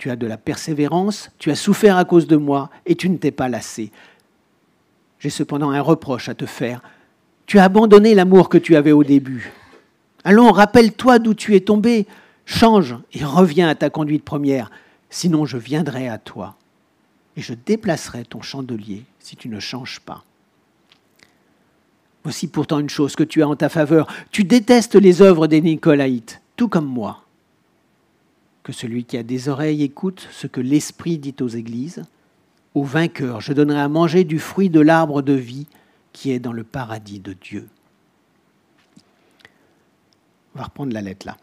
tu 0.00 0.10
as 0.10 0.16
de 0.16 0.26
la 0.26 0.38
persévérance, 0.38 1.30
tu 1.38 1.50
as 1.50 1.54
souffert 1.54 1.98
à 1.98 2.06
cause 2.06 2.26
de 2.26 2.36
moi, 2.36 2.70
et 2.86 2.94
tu 2.94 3.10
ne 3.10 3.18
t'es 3.18 3.30
pas 3.30 3.50
lassé. 3.50 3.92
J'ai 5.18 5.28
cependant 5.28 5.68
un 5.68 5.82
reproche 5.82 6.30
à 6.30 6.34
te 6.34 6.46
faire. 6.46 6.82
Tu 7.44 7.58
as 7.58 7.64
abandonné 7.64 8.14
l'amour 8.14 8.48
que 8.48 8.56
tu 8.56 8.76
avais 8.76 8.92
au 8.92 9.04
début. 9.04 9.52
Allons, 10.24 10.52
rappelle-toi 10.52 11.18
d'où 11.18 11.34
tu 11.34 11.54
es 11.54 11.60
tombé, 11.60 12.06
change 12.44 12.96
et 13.12 13.24
reviens 13.24 13.68
à 13.68 13.74
ta 13.74 13.90
conduite 13.90 14.24
première, 14.24 14.70
sinon 15.08 15.46
je 15.46 15.56
viendrai 15.56 16.08
à 16.08 16.18
toi, 16.18 16.56
et 17.36 17.40
je 17.40 17.54
déplacerai 17.54 18.24
ton 18.24 18.42
chandelier 18.42 19.04
si 19.18 19.36
tu 19.36 19.48
ne 19.48 19.60
changes 19.60 20.00
pas. 20.00 20.24
Voici 22.22 22.48
pourtant 22.48 22.80
une 22.80 22.90
chose 22.90 23.16
que 23.16 23.24
tu 23.24 23.42
as 23.42 23.48
en 23.48 23.56
ta 23.56 23.70
faveur. 23.70 24.06
Tu 24.30 24.44
détestes 24.44 24.94
les 24.94 25.22
œuvres 25.22 25.46
des 25.46 25.62
Nicolaïtes, 25.62 26.42
tout 26.56 26.68
comme 26.68 26.86
moi 26.86 27.24
que 28.62 28.72
celui 28.72 29.04
qui 29.04 29.16
a 29.16 29.22
des 29.22 29.48
oreilles 29.48 29.82
écoute 29.82 30.28
ce 30.30 30.46
que 30.46 30.60
l'Esprit 30.60 31.18
dit 31.18 31.34
aux 31.40 31.48
églises. 31.48 32.02
Au 32.74 32.84
vainqueur, 32.84 33.40
je 33.40 33.52
donnerai 33.52 33.80
à 33.80 33.88
manger 33.88 34.24
du 34.24 34.38
fruit 34.38 34.70
de 34.70 34.80
l'arbre 34.80 35.22
de 35.22 35.32
vie 35.32 35.66
qui 36.12 36.30
est 36.30 36.38
dans 36.38 36.52
le 36.52 36.64
paradis 36.64 37.20
de 37.20 37.32
Dieu. 37.32 37.68
On 40.54 40.58
va 40.58 40.64
reprendre 40.64 40.92
la 40.92 41.02
lettre 41.02 41.26
là. 41.26 41.36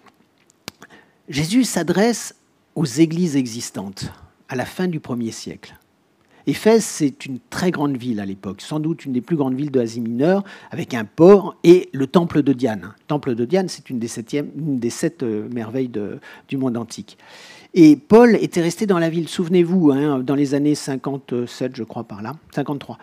Jésus 1.30 1.64
s'adresse 1.64 2.36
aux 2.76 2.86
églises 2.86 3.36
existantes 3.36 4.12
à 4.50 4.56
la 4.56 4.66
fin 4.66 4.88
du 4.88 5.00
premier 5.00 5.32
siècle. 5.32 5.76
Éphèse, 6.46 6.86
c'est 6.86 7.26
une 7.26 7.40
très 7.50 7.72
grande 7.72 7.98
ville 7.98 8.22
à 8.22 8.26
l'époque, 8.26 8.62
sans 8.62 8.80
doute 8.80 9.04
une 9.04 9.12
des 9.12 9.20
plus 9.20 9.36
grandes 9.36 9.56
villes 9.56 9.72
de 9.72 9.82
Asie 9.82 10.00
mineure, 10.00 10.46
avec 10.72 10.94
un 10.94 11.04
port 11.04 11.58
et 11.66 11.90
le 11.92 12.08
temple 12.08 12.42
de 12.42 12.54
Diane. 12.54 12.94
Le 12.98 13.06
temple 13.08 13.36
de 13.36 13.44
Diane, 13.44 13.68
c'est 13.68 13.90
une, 13.90 14.00
une, 14.00 14.80
des 14.80 14.90
sept 14.90 15.24
euh, 15.24 15.50
merveilles 15.50 15.92
du 16.48 16.56
monde 16.56 16.78
antique. 16.78 17.18
Et 17.80 17.96
Paul 17.96 18.36
était 18.42 18.62
resté 18.62 18.88
dans 18.88 18.98
la 18.98 19.08
ville, 19.08 19.30
souvenez-vous, 19.30 19.92
hein, 19.92 20.18
dans 20.18 20.34
les 20.34 20.56
années 20.56 20.74
57, 20.74 21.76
je 21.76 21.84
crois, 21.84 22.06
par 22.06 22.24
là, 22.24 22.34
53, 22.56 22.98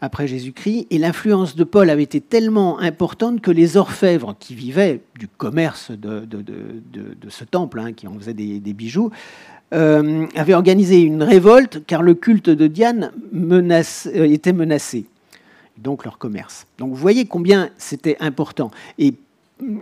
après 0.00 0.28
Jésus-Christ. 0.28 0.86
Et 0.90 0.98
l'influence 0.98 1.56
de 1.56 1.64
Paul 1.64 1.90
avait 1.90 2.04
été 2.04 2.20
tellement 2.20 2.78
importante 2.78 3.40
que 3.40 3.50
les 3.50 3.76
orfèvres 3.76 4.36
qui 4.38 4.54
vivaient 4.54 5.00
du 5.18 5.26
commerce 5.26 5.90
de, 5.90 6.28
ce 7.28 7.42
temple, 7.42 7.80
hein, 7.80 7.92
qui 7.92 8.06
en 8.06 8.14
faisaient 8.14 8.32
des, 8.32 8.72
bijoux, 8.72 9.10
euh, 9.74 10.28
avait 10.36 10.54
organisé 10.54 11.00
une 11.00 11.24
révolte 11.24 11.84
car 11.84 12.00
le 12.00 12.14
culte 12.14 12.50
de 12.50 12.68
Diane 12.68 13.10
euh, 13.34 13.82
était 14.26 14.52
menacé, 14.52 15.06
donc 15.76 16.04
leur 16.04 16.18
commerce. 16.18 16.68
Donc 16.78 16.90
vous 16.90 16.94
voyez 16.94 17.24
combien 17.24 17.70
c'était 17.78 18.16
important. 18.20 18.70
Et, 18.96 19.14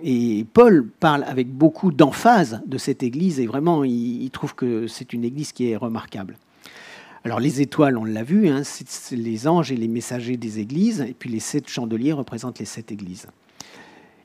et, 0.03 0.45
Paul 0.53 0.89
parle 1.01 1.25
avec 1.25 1.49
beaucoup 1.49 1.93
d'emphase 1.93 2.61
de 2.67 2.79
cette 2.79 3.03
église 3.03 3.41
et 3.41 3.47
vraiment 3.47 3.85
il, 3.85 4.31
trouve 4.31 4.55
que 4.55 4.87
c'est 4.87 5.13
une 5.13 5.25
église 5.25 5.53
qui 5.53 5.71
est 5.71 5.77
remarquable. 5.77 6.37
Alors 7.25 7.41
les 7.41 7.61
étoiles, 7.61 7.99
on 7.99 8.05
l'a 8.05 8.23
vu, 8.23 8.49
hein, 8.49 8.63
c'est 8.65 9.17
les 9.17 9.49
anges 9.49 9.73
et 9.73 9.77
les 9.77 9.89
messagers 9.89 10.37
des 10.37 10.61
églises, 10.61 11.01
et 11.01 11.15
puis 11.19 11.29
les 11.31 11.41
sept 11.41 11.69
chandeliers 11.69 12.13
représentent 12.13 12.59
les 12.59 12.65
sept 12.65 12.93
églises. 12.93 13.27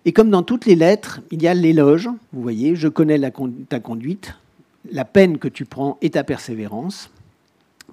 Et 0.06 0.12
comme 0.12 0.30
dans 0.30 0.44
toutes 0.44 0.66
les 0.66 0.76
lettres, 0.76 1.22
il 1.32 1.42
y 1.42 1.48
a 1.48 1.54
l'éloge, 1.54 2.10
vous 2.34 2.42
voyez, 2.42 2.76
je 2.76 2.88
connais 2.88 3.20
ta 3.68 3.80
conduite, 3.80 4.36
la 4.92 5.06
peine 5.06 5.38
que 5.38 5.48
tu 5.48 5.66
prends 5.66 5.98
est 6.02 6.16
ta 6.16 6.24
persévérance. 6.24 7.10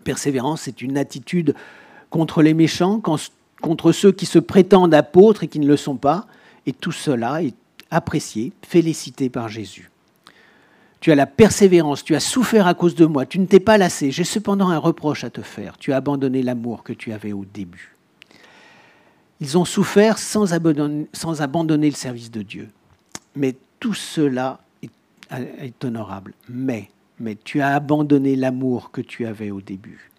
Persévérance, 0.04 0.62
c'est 0.62 0.82
une 0.82 0.98
attitude 0.98 1.54
contre 2.10 2.42
les 2.42 2.54
méchants, 2.54 3.00
contre 3.00 3.92
ceux 3.92 4.12
qui 4.12 4.26
se 4.26 4.38
prétendent 4.38 4.94
apôtres 4.94 5.44
et 5.44 5.48
qui 5.48 5.60
ne 5.60 5.66
le 5.66 5.76
sont 5.76 5.96
pas. 5.96 6.26
Et 6.66 6.72
tout 6.72 6.92
cela 6.92 7.42
est 7.42 7.54
apprécié, 7.90 8.52
félicité 8.62 9.28
par 9.28 9.48
Jésus. 9.48 9.90
Tu 11.00 11.10
as 11.10 11.14
la 11.14 11.26
persévérance, 11.26 12.04
tu 12.04 12.14
as 12.14 12.20
souffert 12.20 12.66
à 12.66 12.74
cause 12.74 12.94
de 12.94 13.06
moi, 13.06 13.24
tu 13.24 13.38
ne 13.38 13.46
t'es 13.46 13.60
pas 13.60 13.78
lassé. 13.78 14.10
J'ai 14.10 14.24
cependant 14.24 14.68
un 14.68 14.78
reproche 14.78 15.24
à 15.24 15.30
te 15.30 15.40
faire. 15.40 15.78
Tu 15.78 15.92
as 15.92 15.96
abandonné 15.96 16.42
l'amour 16.42 16.82
que 16.82 16.92
tu 16.92 17.12
avais 17.12 17.32
au 17.32 17.46
début. 17.46 17.96
Ils 19.40 19.56
ont 19.56 19.64
souffert 19.64 20.18
sans 20.18 20.52
abandonner, 20.52 21.88
le 21.90 21.96
service 21.96 22.30
de 22.30 22.42
Dieu. 22.42 22.68
Mais 23.34 23.56
tout 23.78 23.94
cela 23.94 24.60
est 25.32 25.84
honorable. 25.84 26.34
Mais, 26.50 26.90
mais 27.18 27.38
tu 27.42 27.62
as 27.62 27.74
abandonné 27.74 28.36
l'amour 28.36 28.90
que 28.90 29.00
tu 29.00 29.24
avais 29.24 29.50
au 29.50 29.62
début. 29.62 30.10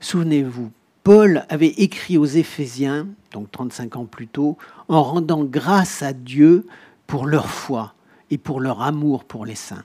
Souvenez-vous, 0.00 0.70
Paul 1.06 1.46
avait 1.50 1.68
écrit 1.68 2.18
aux 2.18 2.26
Éphésiens, 2.26 3.06
donc 3.30 3.48
35 3.52 3.94
ans 3.94 4.06
plus 4.06 4.26
tôt, 4.26 4.58
en 4.88 5.04
rendant 5.04 5.44
grâce 5.44 6.02
à 6.02 6.12
Dieu 6.12 6.66
pour 7.06 7.26
leur 7.26 7.48
foi 7.48 7.94
et 8.32 8.38
pour 8.38 8.58
leur 8.58 8.82
amour 8.82 9.22
pour 9.22 9.46
les 9.46 9.54
saints. 9.54 9.84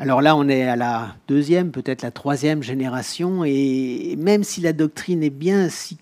Alors 0.00 0.20
là, 0.20 0.34
on 0.34 0.48
est 0.48 0.64
à 0.64 0.74
la 0.74 1.14
deuxième, 1.28 1.70
peut-être 1.70 2.02
la 2.02 2.10
troisième 2.10 2.60
génération, 2.60 3.44
et 3.44 4.16
même 4.18 4.42
si 4.42 4.60
la 4.60 4.72
doctrine 4.72 5.22
est 5.22 5.30
bien, 5.30 5.68
si 5.68 5.96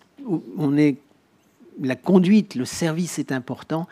on 0.56 0.78
est 0.78 0.96
la 1.78 1.96
conduite, 1.96 2.54
le 2.54 2.64
service 2.64 3.18
est 3.18 3.30
important, 3.30 3.86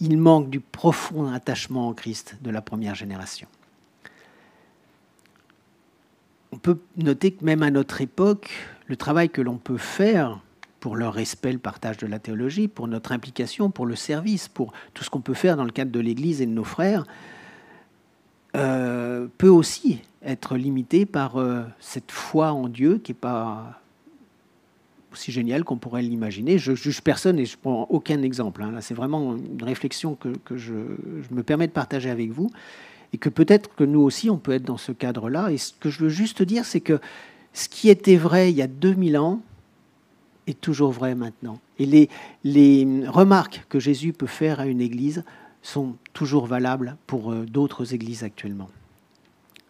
il 0.00 0.18
manque 0.18 0.50
du 0.50 0.58
profond 0.58 1.32
attachement 1.32 1.86
en 1.86 1.92
Christ 1.92 2.36
de 2.42 2.50
la 2.50 2.62
première 2.62 2.96
génération. 2.96 3.46
On 6.50 6.56
peut 6.56 6.80
noter 6.96 7.30
que 7.30 7.44
même 7.44 7.62
à 7.62 7.70
notre 7.70 8.00
époque, 8.00 8.50
le 8.86 8.96
travail 8.96 9.30
que 9.30 9.40
l'on 9.40 9.56
peut 9.56 9.78
faire 9.78 10.40
pour 10.80 10.96
leur 10.96 11.14
respect, 11.14 11.52
le 11.52 11.58
partage 11.58 11.96
de 11.96 12.06
la 12.06 12.18
théologie, 12.18 12.68
pour 12.68 12.88
notre 12.88 13.12
implication, 13.12 13.70
pour 13.70 13.86
le 13.86 13.96
service, 13.96 14.48
pour 14.48 14.72
tout 14.92 15.02
ce 15.02 15.10
qu'on 15.10 15.22
peut 15.22 15.34
faire 15.34 15.56
dans 15.56 15.64
le 15.64 15.70
cadre 15.70 15.90
de 15.90 16.00
l'Église 16.00 16.42
et 16.42 16.46
de 16.46 16.52
nos 16.52 16.64
frères, 16.64 17.06
euh, 18.56 19.26
peut 19.38 19.48
aussi 19.48 20.00
être 20.22 20.56
limité 20.56 21.06
par 21.06 21.36
euh, 21.36 21.62
cette 21.80 22.12
foi 22.12 22.52
en 22.52 22.68
Dieu 22.68 22.98
qui 22.98 23.12
n'est 23.12 23.18
pas 23.18 23.80
aussi 25.14 25.32
génial 25.32 25.64
qu'on 25.64 25.76
pourrait 25.76 26.02
l'imaginer. 26.02 26.58
Je 26.58 26.74
juge 26.74 27.00
personne 27.00 27.38
et 27.38 27.46
je 27.46 27.56
prends 27.56 27.86
aucun 27.88 28.22
exemple. 28.22 28.62
Hein. 28.62 28.74
C'est 28.80 28.94
vraiment 28.94 29.36
une 29.36 29.62
réflexion 29.62 30.16
que, 30.16 30.56
je, 30.56 30.74
me 31.30 31.42
permets 31.42 31.66
de 31.66 31.72
partager 31.72 32.10
avec 32.10 32.30
vous 32.30 32.50
et 33.12 33.18
que 33.18 33.28
peut-être 33.28 33.74
que 33.74 33.84
nous 33.84 34.00
aussi, 34.00 34.28
on 34.28 34.38
peut 34.38 34.52
être 34.52 34.64
dans 34.64 34.76
ce 34.76 34.92
cadre-là. 34.92 35.50
Et 35.50 35.56
ce 35.56 35.72
que 35.72 35.88
je 35.88 36.00
veux 36.00 36.08
juste 36.08 36.42
dire, 36.42 36.64
c'est 36.64 36.80
que 36.80 37.00
ce 37.54 37.68
qui 37.68 37.88
était 37.88 38.16
vrai 38.16 38.50
il 38.50 38.56
y 38.56 38.62
a 38.62 38.66
2000 38.66 39.16
ans 39.16 39.40
est 40.46 40.60
toujours 40.60 40.90
vrai 40.90 41.14
maintenant. 41.14 41.58
Et 41.78 42.08
les, 42.44 43.08
remarques 43.08 43.64
que 43.70 43.80
Jésus 43.80 44.12
peut 44.12 44.26
faire 44.26 44.60
à 44.60 44.66
une 44.66 44.82
église 44.82 45.24
sont 45.62 45.94
toujours 46.12 46.46
valables 46.46 46.96
pour 47.06 47.32
euh, 47.32 47.46
d'autres 47.46 47.94
églises 47.94 48.22
actuellement. 48.22 48.68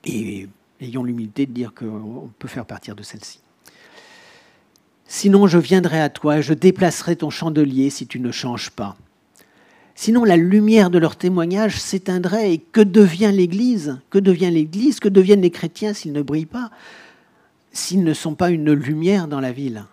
Et 0.04 0.48
ayons 0.80 1.04
l'humilité 1.04 1.46
de 1.46 1.52
dire 1.52 1.72
qu'on 1.72 2.30
peut 2.38 2.48
faire 2.48 2.66
partir 2.66 2.96
de 2.96 3.04
celle-ci. 3.04 3.38
Sinon, 5.06 5.46
je 5.46 5.58
viendrai 5.58 6.00
à 6.00 6.08
toi 6.08 6.38
et 6.38 6.42
je 6.42 6.54
déplacerai 6.54 7.14
ton 7.14 7.30
chandelier 7.30 7.90
si 7.90 8.08
tu 8.08 8.18
ne 8.18 8.32
changes 8.32 8.70
pas. 8.70 8.96
Sinon, 9.94 10.24
la 10.24 10.36
lumière 10.36 10.90
de 10.90 10.98
leur 10.98 11.14
témoignage 11.14 11.80
s'éteindrait. 11.80 12.52
Et 12.52 12.58
que 12.58 12.80
devient 12.80 13.30
l'Église? 13.32 14.00
Que 14.10 14.18
devient 14.18 14.50
l'Église? 14.50 14.98
Que 14.98 15.08
deviennent 15.08 15.42
les 15.42 15.50
chrétiens 15.50 15.92
s'ils 15.92 16.12
ne 16.12 16.22
brillent 16.22 16.46
pas? 16.46 16.70
S'ils 17.74 18.04
ne 18.04 18.14
sont 18.14 18.36
pas 18.36 18.50
une 18.50 18.72
lumière 18.72 19.28
dans 19.28 19.40
la 19.40 19.52
ville 19.52 19.84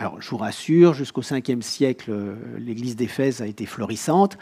alors, 0.00 0.22
je 0.22 0.30
vous 0.30 0.36
rassure, 0.36 0.94
jusqu'au 0.94 1.22
5e 1.22 1.60
siècle, 1.60 2.12
l'église 2.56 2.94
d'Éphèse 2.94 3.42
a 3.42 3.48
été 3.48 3.66
florissante, 3.66 4.38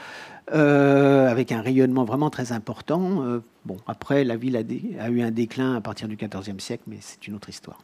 euh, 0.52 1.30
avec 1.30 1.50
un 1.50 1.62
rayonnement 1.62 2.04
vraiment 2.04 2.28
très 2.28 2.52
important. 2.52 3.24
Euh, 3.24 3.38
bon, 3.64 3.78
après, 3.86 4.22
la 4.22 4.36
ville 4.36 4.58
a, 4.58 5.02
a, 5.02 5.08
eu 5.08 5.22
un 5.22 5.30
déclin 5.30 5.74
à 5.74 5.80
partir 5.80 6.08
du 6.08 6.16
14e 6.16 6.60
siècle, 6.60 6.82
mais 6.86 6.98
c'est 7.00 7.26
une 7.26 7.34
autre 7.34 7.48
histoire. 7.48 7.80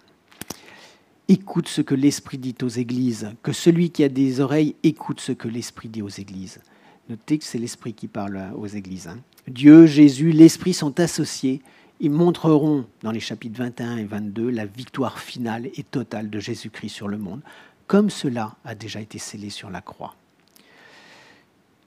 Écoute 1.28 1.66
ce 1.66 1.80
que 1.80 1.94
l'Esprit 1.94 2.36
dit 2.36 2.54
aux 2.62 2.68
églises, 2.68 3.30
que 3.42 3.52
celui 3.52 3.88
qui 3.88 4.04
a 4.04 4.10
des 4.10 4.40
oreilles 4.40 4.76
écoute 4.82 5.20
ce 5.20 5.32
que 5.32 5.48
l'Esprit 5.48 5.88
dit 5.88 6.02
aux 6.02 6.10
églises. 6.10 6.60
Notez 7.08 7.38
que 7.38 7.44
c'est 7.44 7.56
l'Esprit 7.56 7.94
qui 7.94 8.06
parle 8.06 8.50
aux 8.54 8.66
églises. 8.66 9.08
Hein. 9.08 9.16
Dieu, 9.48 9.86
Jésus, 9.86 10.30
l'Esprit 10.30 10.74
sont 10.74 11.00
associés. 11.00 11.62
Ils 12.04 12.10
montreront 12.10 12.84
dans 13.04 13.12
les 13.12 13.20
chapitres 13.20 13.56
21 13.58 13.98
et 13.98 14.04
22 14.04 14.50
la 14.50 14.66
victoire 14.66 15.20
finale 15.20 15.68
et 15.76 15.84
totale 15.84 16.30
de 16.30 16.40
Jésus-Christ 16.40 16.88
sur 16.88 17.06
le 17.06 17.16
monde, 17.16 17.42
comme 17.86 18.10
cela 18.10 18.56
a 18.64 18.74
déjà 18.74 19.00
été 19.00 19.18
scellé 19.18 19.50
sur 19.50 19.70
la 19.70 19.80
croix. 19.80 20.16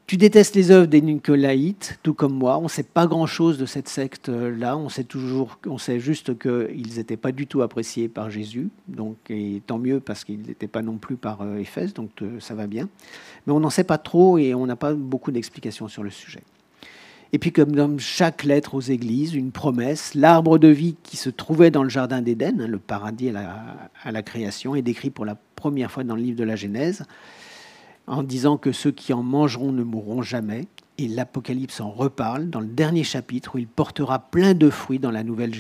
Tu 0.08 0.16
détestes 0.16 0.56
les 0.56 0.72
œuvres 0.72 0.86
des 0.86 1.02
Nicolaïtes, 1.02 2.00
tout 2.02 2.14
comme 2.14 2.34
moi. 2.34 2.60
On 2.60 2.64
ne 2.64 2.68
sait 2.70 2.84
pas 2.84 3.08
grand-chose 3.08 3.58
de 3.58 3.66
cette 3.66 3.90
secte-là. 3.90 4.78
On 4.78 4.88
sait 4.88 5.04
toujours, 5.04 5.60
juste 5.98 6.40
qu'ils 6.40 6.96
n'étaient 6.96 7.18
pas 7.18 7.34
du 7.34 7.46
tout 7.46 7.62
appréciés 7.62 8.08
par 8.08 8.30
Jésus. 8.30 8.70
Donc, 8.88 9.18
et 9.30 9.62
tant 9.68 9.80
mieux 9.80 10.00
parce 10.00 10.24
qu'ils 10.24 10.44
n'étaient 10.44 10.68
pas 10.68 10.82
non 10.82 10.98
plus 10.98 11.18
par 11.18 11.42
euh, 11.42 11.58
Éphèse, 11.58 11.94
donc 11.94 12.12
euh, 12.22 12.40
ça 12.40 12.56
va 12.56 12.68
bien. 12.68 12.88
Mais 13.46 13.52
on 13.52 13.60
n'en 13.60 13.70
sait 13.70 13.84
pas 13.84 13.98
trop 13.98 14.38
et 14.38 14.54
on 14.54 14.66
n'a 14.66 14.78
pas 14.78 14.94
beaucoup 14.94 15.32
d'explications 15.32 15.90
sur 15.90 16.04
le 16.04 16.12
sujet. 16.12 16.44
Et 17.34 17.40
puis, 17.40 17.52
comme 17.52 17.72
dans 17.72 17.98
chaque 17.98 18.44
lettre 18.44 18.76
aux 18.76 18.82
églises, 18.82 19.34
une 19.34 19.52
promesse, 19.52 20.14
l'arbre 20.14 20.58
de 20.58 20.68
vie 20.68 20.96
qui 21.04 21.18
se 21.18 21.30
trouvait 21.30 21.72
dans 21.72 21.84
le 21.84 21.90
jardin 21.90 22.22
d'Éden, 22.22 22.62
hein, 22.62 22.68
le 22.68 22.80
paradis 22.80 23.30
à 23.30 23.34
la, 23.34 23.90
à 24.04 24.12
la 24.12 24.22
création, 24.22 24.76
est 24.76 24.82
décrit 24.82 25.10
pour 25.10 25.26
la 25.26 25.36
première 25.56 25.92
fois 25.92 26.04
dans 26.04 26.16
le 26.16 26.22
livre 26.22 26.38
de 26.38 26.44
la 26.44 26.56
Genèse 26.56 27.04
en 28.08 28.24
disant 28.24 28.58
que 28.58 28.72
ceux 28.72 28.92
qui 28.92 29.14
en 29.14 29.24
mangeront 29.24 29.72
ne 29.72 29.84
mourront 29.84 30.22
jamais. 30.22 30.68
Et 30.98 31.10
l'Apocalypse 31.10 31.82
en 31.82 31.92
reparle 31.92 32.50
dans 32.50 32.62
le 32.62 32.68
dernier 32.68 33.04
chapitre 33.04 33.56
où 33.56 33.58
il 33.58 33.68
portera 33.68 34.20
plein 34.20 34.54
de 34.54 34.70
fruits 34.70 34.98
dans 34.98 35.12
la 35.12 35.24
nouvelle 35.24 35.52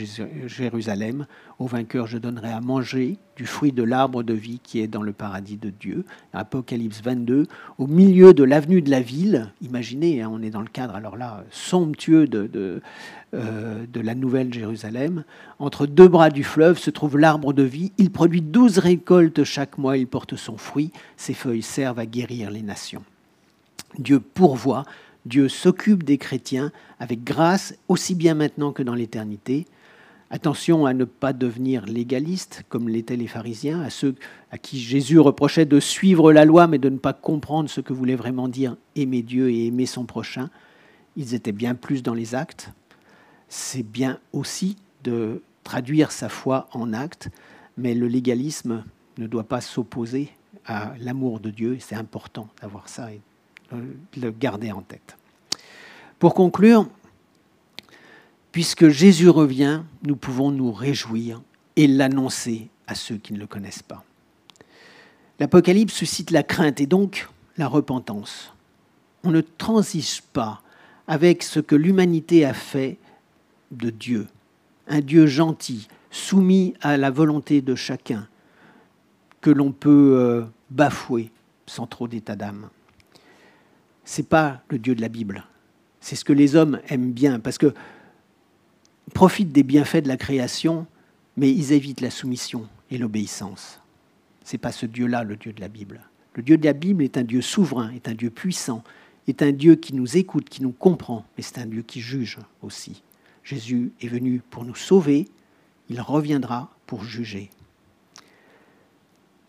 Jérusalem. 0.46 1.28
Au 1.60 1.68
vainqueur, 1.68 2.08
je 2.08 2.18
donnerai 2.18 2.54
à 2.54 2.62
manger 2.62 3.18
du 3.36 3.46
fruit 3.46 3.74
de 3.74 3.84
l'arbre 3.84 4.24
de 4.24 4.34
vie 4.34 4.60
qui 4.64 4.80
est 4.80 4.88
dans 4.88 5.02
le 5.02 5.12
paradis 5.12 5.58
de 5.58 5.72
Dieu. 5.72 6.06
Apocalypse 6.32 7.02
22, 7.04 7.48
au 7.78 7.88
milieu 7.88 8.34
de 8.34 8.46
l'avenue 8.46 8.82
de 8.82 8.90
la 8.90 9.02
ville, 9.02 9.52
imaginez, 9.62 10.22
hein, 10.22 10.30
on 10.32 10.42
est 10.42 10.52
dans 10.52 10.62
le 10.62 10.68
cadre 10.68 10.96
alors 10.96 11.18
là 11.18 11.44
somptueux 11.52 12.28
de, 12.28 12.82
euh, 13.34 13.86
de 13.92 14.00
la 14.00 14.16
nouvelle 14.16 14.54
Jérusalem, 14.54 15.26
entre 15.60 15.86
deux 15.86 16.08
bras 16.08 16.30
du 16.30 16.46
fleuve 16.46 16.78
se 16.78 16.92
trouve 16.92 17.18
l'arbre 17.18 17.52
de 17.52 17.64
vie. 17.64 17.92
Il 17.98 18.10
produit 18.10 18.42
douze 18.42 18.78
récoltes 18.78 19.44
chaque 19.44 19.78
mois, 19.78 19.98
il 19.98 20.08
porte 20.08 20.38
son 20.38 20.56
fruit, 20.56 20.94
ses 21.18 21.34
feuilles 21.34 21.62
servent 21.62 22.00
à 22.00 22.06
guérir 22.06 22.52
les 22.52 22.62
nations. 22.62 23.04
Dieu 24.00 24.20
pourvoit 24.20 24.86
Dieu 25.26 25.50
s'occupe 25.50 26.04
des 26.04 26.18
chrétiens 26.18 26.72
avec 27.00 27.24
grâce, 27.24 27.76
aussi 27.88 28.16
bien 28.16 28.36
maintenant 28.36 28.72
que 28.72 28.84
dans 28.84 28.94
l'éternité. 28.94 29.66
Attention 30.30 30.86
à 30.86 30.94
ne 30.94 31.06
pas 31.06 31.34
devenir 31.34 31.86
légaliste, 31.86 32.64
comme 32.70 32.90
l'étaient 32.90 33.16
les 33.16 33.28
pharisiens, 33.28 33.82
à 33.82 33.90
ceux 33.90 34.16
à 34.52 34.58
qui 34.58 34.80
Jésus 34.80 35.20
reprochait 35.20 35.66
de 35.66 35.80
suivre 35.80 36.34
la 36.34 36.46
loi, 36.46 36.68
mais 36.68 36.78
de 36.78 36.90
ne 36.90 36.98
pas 36.98 37.14
comprendre 37.14 37.70
ce 37.70 37.82
que 37.82 37.94
voulait 37.94 38.16
vraiment 38.16 38.48
dire 38.48 38.76
aimer 38.96 39.22
Dieu 39.22 39.50
et 39.50 39.68
aimer 39.68 39.86
son 39.86 40.06
prochain. 40.06 40.50
Ils 41.16 41.34
étaient 41.34 41.52
bien 41.52 41.76
plus 41.76 42.04
dans 42.04 42.14
les 42.14 42.36
actes. 42.36 42.72
C'est 43.50 43.84
bien 43.84 44.20
aussi 44.34 44.78
de 45.04 45.42
traduire 45.64 46.12
sa 46.12 46.30
foi 46.30 46.68
en 46.74 46.92
actes, 46.94 47.30
mais 47.78 47.94
le 47.94 48.08
légalisme 48.08 48.84
ne 49.18 49.28
doit 49.28 49.44
pas 49.44 49.62
s'opposer 49.62 50.30
à 50.66 50.94
l'amour 51.00 51.40
de 51.40 51.52
Dieu. 51.52 51.78
C'est 51.80 51.96
important 51.96 52.50
d'avoir 52.62 52.90
ça 52.90 53.10
le 53.72 54.32
garder 54.32 54.72
en 54.72 54.82
tête. 54.82 55.18
Pour 56.20 56.34
conclure, 56.34 56.88
puisque 58.52 58.90
Jésus 58.90 59.30
revient, 59.30 59.82
nous 60.04 60.16
pouvons 60.16 60.52
nous 60.52 60.72
réjouir 60.72 61.42
et 61.76 61.88
l'annoncer 61.88 62.70
à 62.88 62.96
ceux 62.96 63.18
qui 63.18 63.34
ne 63.34 63.40
le 63.40 63.48
connaissent 63.48 63.84
pas. 63.84 64.04
L'Apocalypse 65.40 65.94
suscite 65.94 66.32
la 66.32 66.44
crainte 66.44 66.80
et 66.80 66.86
donc 66.86 67.28
la 67.58 67.68
repentance. 67.68 68.54
On 69.24 69.32
ne 69.32 69.42
transige 69.42 70.22
pas 70.22 70.62
avec 71.08 71.44
ce 71.44 71.60
que 71.60 71.76
l'humanité 71.76 72.46
a 72.46 72.54
fait 72.54 72.98
de 73.72 73.90
Dieu, 73.90 74.28
un 74.88 75.02
Dieu 75.02 75.26
gentil, 75.26 75.88
soumis 76.10 76.76
à 76.82 76.96
la 76.96 77.12
volonté 77.12 77.62
de 77.62 77.76
chacun, 77.76 78.28
que 79.42 79.50
l'on 79.50 79.72
peut 79.72 80.16
euh, 80.18 80.46
bafouer 80.70 81.32
sans 81.66 81.88
trop 81.88 82.08
d'état 82.08 82.36
d'âme 82.36 82.70
c'est 84.06 84.30
pas 84.30 84.62
le 84.70 84.80
Dieu 84.80 84.96
de 84.96 85.02
la 85.02 85.10
Bible. 85.10 85.44
C'est 86.00 86.16
ce 86.16 86.24
que 86.24 86.34
les 86.34 86.56
hommes 86.56 86.80
aiment 86.88 87.12
bien, 87.12 87.40
parce 87.40 87.58
que 87.58 87.74
profitent 89.14 89.52
des 89.52 89.64
bienfaits 89.64 90.04
de 90.04 90.08
la 90.08 90.18
création, 90.18 90.86
mais 91.36 91.52
ils 91.52 91.74
évitent 91.74 92.02
la 92.02 92.12
soumission 92.12 92.68
et 92.92 92.98
l'obéissance. 92.98 93.80
C'est 94.44 94.60
pas 94.60 94.72
ce 94.72 94.86
Dieu-là, 94.86 95.24
le 95.24 95.36
Dieu 95.36 95.52
de 95.52 95.62
la 95.62 95.68
Bible. 95.68 96.02
Le 96.36 96.44
Dieu 96.44 96.58
de 96.58 96.66
la 96.66 96.74
Bible 96.74 97.04
est 97.04 97.18
un 97.18 97.24
Dieu 97.24 97.42
souverain, 97.42 97.90
est 97.92 98.08
un 98.08 98.14
Dieu 98.14 98.30
puissant, 98.30 98.84
est 99.28 99.42
un 99.42 99.52
Dieu 99.52 99.76
qui 99.76 99.96
nous 99.96 100.18
écoute, 100.18 100.50
qui 100.50 100.62
nous 100.62 100.72
comprend, 100.72 101.26
mais 101.36 101.44
c'est 101.44 101.58
un 101.58 101.66
Dieu 101.66 101.82
qui 101.82 102.02
juge 102.02 102.38
aussi. 102.62 103.02
Jésus 103.44 103.92
est 104.02 104.08
venu 104.08 104.42
pour 104.50 104.66
nous 104.66 104.76
sauver, 104.76 105.28
il 105.90 106.00
reviendra 106.02 106.72
pour 106.86 107.04
juger. 107.04 107.50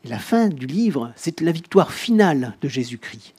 La 0.05 0.19
fin 0.19 0.49
du 0.49 0.66
livre, 0.66 1.12
c'est 1.16 1.40
la 1.40 1.53
victoire 1.53 1.92
finale 1.92 2.57
de 2.61 2.69
Jésus-Christ. 2.69 3.35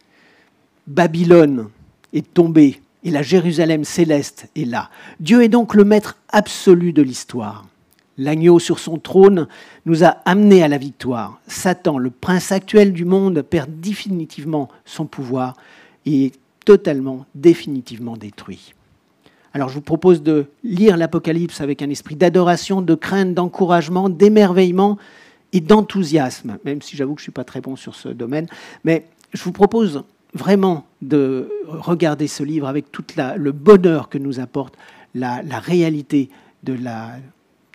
Babylone 0.87 1.67
est 2.13 2.33
tombée 2.33 2.81
et 3.03 3.11
la 3.11 3.21
Jérusalem 3.21 3.83
céleste 3.83 4.49
est 4.55 4.65
là. 4.65 4.89
Dieu 5.19 5.43
est 5.43 5.49
donc 5.49 5.73
le 5.73 5.83
maître 5.83 6.17
absolu 6.29 6.93
de 6.93 7.01
l'histoire. 7.01 7.65
L'agneau 8.17 8.57
sur 8.57 8.79
son 8.79 8.97
trône 8.97 9.47
nous 9.85 10.03
a 10.03 10.17
amenés 10.25 10.63
à 10.63 10.67
la 10.67 10.77
victoire. 10.77 11.39
Satan, 11.47 11.99
le 11.99 12.09
prince 12.09 12.51
actuel 12.51 12.91
du 12.91 13.05
monde, 13.05 13.43
perd 13.43 13.69
définitivement 13.79 14.69
son 14.85 15.05
pouvoir 15.05 15.55
et 16.05 16.25
est 16.25 16.33
totalement, 16.65 17.25
définitivement 17.35 18.17
détruit. 18.17 18.73
Alors 19.53 19.69
je 19.69 19.75
vous 19.75 19.81
propose 19.81 20.23
de 20.23 20.47
lire 20.63 20.97
l'Apocalypse 20.97 21.61
avec 21.61 21.81
un 21.81 21.89
esprit 21.89 22.15
d'adoration, 22.15 22.81
de 22.81 22.95
crainte, 22.95 23.33
d'encouragement, 23.33 24.09
d'émerveillement 24.09 24.97
et 25.53 25.59
d'enthousiasme, 25.59 26.57
même 26.65 26.81
si 26.81 26.97
j'avoue 26.97 27.13
que 27.13 27.19
je 27.19 27.23
ne 27.23 27.27
suis 27.27 27.31
pas 27.31 27.43
très 27.43 27.61
bon 27.61 27.75
sur 27.75 27.95
ce 27.95 28.09
domaine. 28.09 28.47
Mais 28.83 29.05
je 29.33 29.43
vous 29.43 29.51
propose 29.51 30.03
vraiment 30.37 30.87
de 31.01 31.51
regarder 31.67 32.27
ce 32.27 32.43
livre 32.43 32.67
avec 32.67 32.91
tout 32.91 33.03
le 33.35 33.51
bonheur 33.51 34.07
que 34.07 34.17
nous 34.17 34.39
apporte 34.39 34.77
la, 35.13 35.41
réalité 35.59 36.29
de 36.63 36.73
la, 36.73 37.19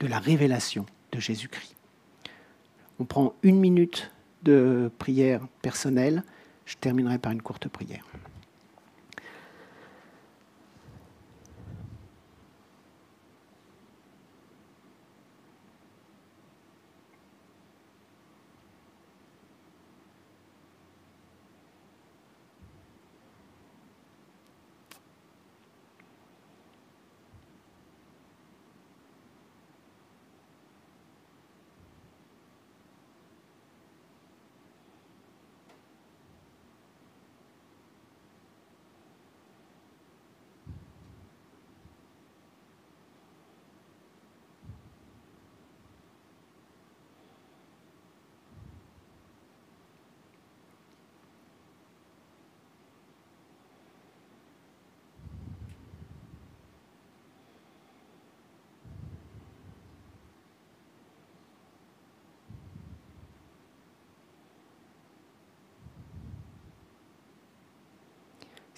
révélation 0.00 0.86
de 1.12 1.20
Jésus-Christ. 1.20 1.76
On 2.98 3.04
prend 3.04 3.34
une 3.42 3.58
minute 3.58 4.10
de 4.44 4.90
prière 4.98 5.40
personnelle. 5.60 6.22
Je 6.64 6.76
terminerai 6.76 7.18
par 7.18 7.32
une 7.32 7.42
courte 7.42 7.68
prière. 7.68 8.04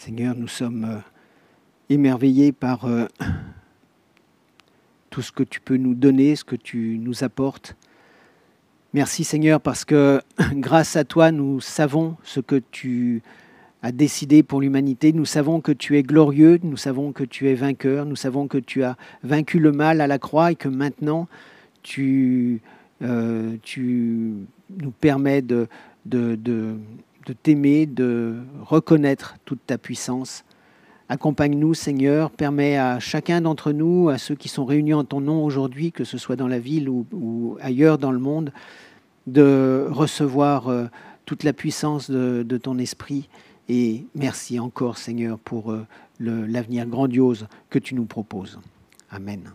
Seigneur, 0.04 0.34
nous 0.36 0.48
sommes 0.48 0.84
euh, 0.84 0.98
émerveillés 1.88 2.52
par 2.52 2.84
euh, 2.84 3.06
tout 5.08 5.22
ce 5.22 5.32
que 5.32 5.42
tu 5.42 5.62
peux 5.62 5.78
nous 5.78 5.94
donner, 5.94 6.36
ce 6.36 6.44
que 6.44 6.56
tu 6.56 6.98
nous 7.00 7.24
apportes. 7.24 7.74
Merci 8.92 9.24
Seigneur 9.24 9.62
parce 9.62 9.86
que 9.86 10.20
grâce 10.52 10.96
à 10.96 11.04
toi, 11.04 11.32
nous 11.32 11.58
savons 11.62 12.18
ce 12.22 12.40
que 12.40 12.60
tu 12.70 13.22
as 13.80 13.92
décidé 13.92 14.42
pour 14.42 14.60
l'humanité. 14.60 15.14
Nous 15.14 15.24
savons 15.24 15.62
que 15.62 15.72
tu 15.72 15.96
es 15.96 16.02
glorieux, 16.02 16.60
nous 16.62 16.76
savons 16.76 17.12
que 17.12 17.24
tu 17.24 17.48
es 17.48 17.54
vainqueur, 17.54 18.04
nous 18.04 18.14
savons 18.14 18.46
que 18.46 18.58
tu 18.58 18.82
as 18.82 18.98
vaincu 19.22 19.58
le 19.58 19.72
mal 19.72 20.02
à 20.02 20.06
la 20.06 20.18
croix 20.18 20.52
et 20.52 20.54
que 20.54 20.68
maintenant 20.68 21.28
tu, 21.82 22.60
euh, 23.00 23.56
tu 23.62 24.34
nous 24.68 24.90
permets 24.90 25.40
de, 25.40 25.66
de, 26.04 26.34
de, 26.34 26.76
de 27.26 27.32
t'aimer, 27.32 27.86
de 27.86 28.36
reconnaître 28.62 29.36
toute 29.44 29.64
ta 29.66 29.78
puissance. 29.78 30.44
Accompagne-nous, 31.08 31.74
Seigneur, 31.74 32.30
permets 32.30 32.78
à 32.78 32.98
chacun 32.98 33.40
d'entre 33.40 33.72
nous, 33.72 34.08
à 34.08 34.18
ceux 34.18 34.34
qui 34.34 34.48
sont 34.48 34.64
réunis 34.64 34.94
en 34.94 35.04
ton 35.04 35.20
nom 35.20 35.44
aujourd'hui, 35.44 35.92
que 35.92 36.04
ce 36.04 36.16
soit 36.16 36.36
dans 36.36 36.48
la 36.48 36.58
ville 36.58 36.88
ou, 36.88 37.58
ailleurs 37.60 37.98
dans 37.98 38.12
le 38.12 38.18
monde, 38.18 38.52
de 39.26 39.86
recevoir 39.90 40.68
euh, 40.68 40.86
toute 41.26 41.44
la 41.44 41.52
puissance 41.52 42.10
de, 42.10 42.42
de, 42.42 42.56
ton 42.58 42.78
esprit. 42.78 43.28
Et 43.68 44.04
merci 44.14 44.58
encore, 44.58 44.98
Seigneur, 44.98 45.38
pour 45.38 45.72
euh, 45.72 45.86
l'avenir 46.20 46.86
grandiose 46.86 47.46
que 47.70 47.78
tu 47.78 47.94
nous 47.94 48.04
proposes. 48.04 48.58
Amen. 49.10 49.50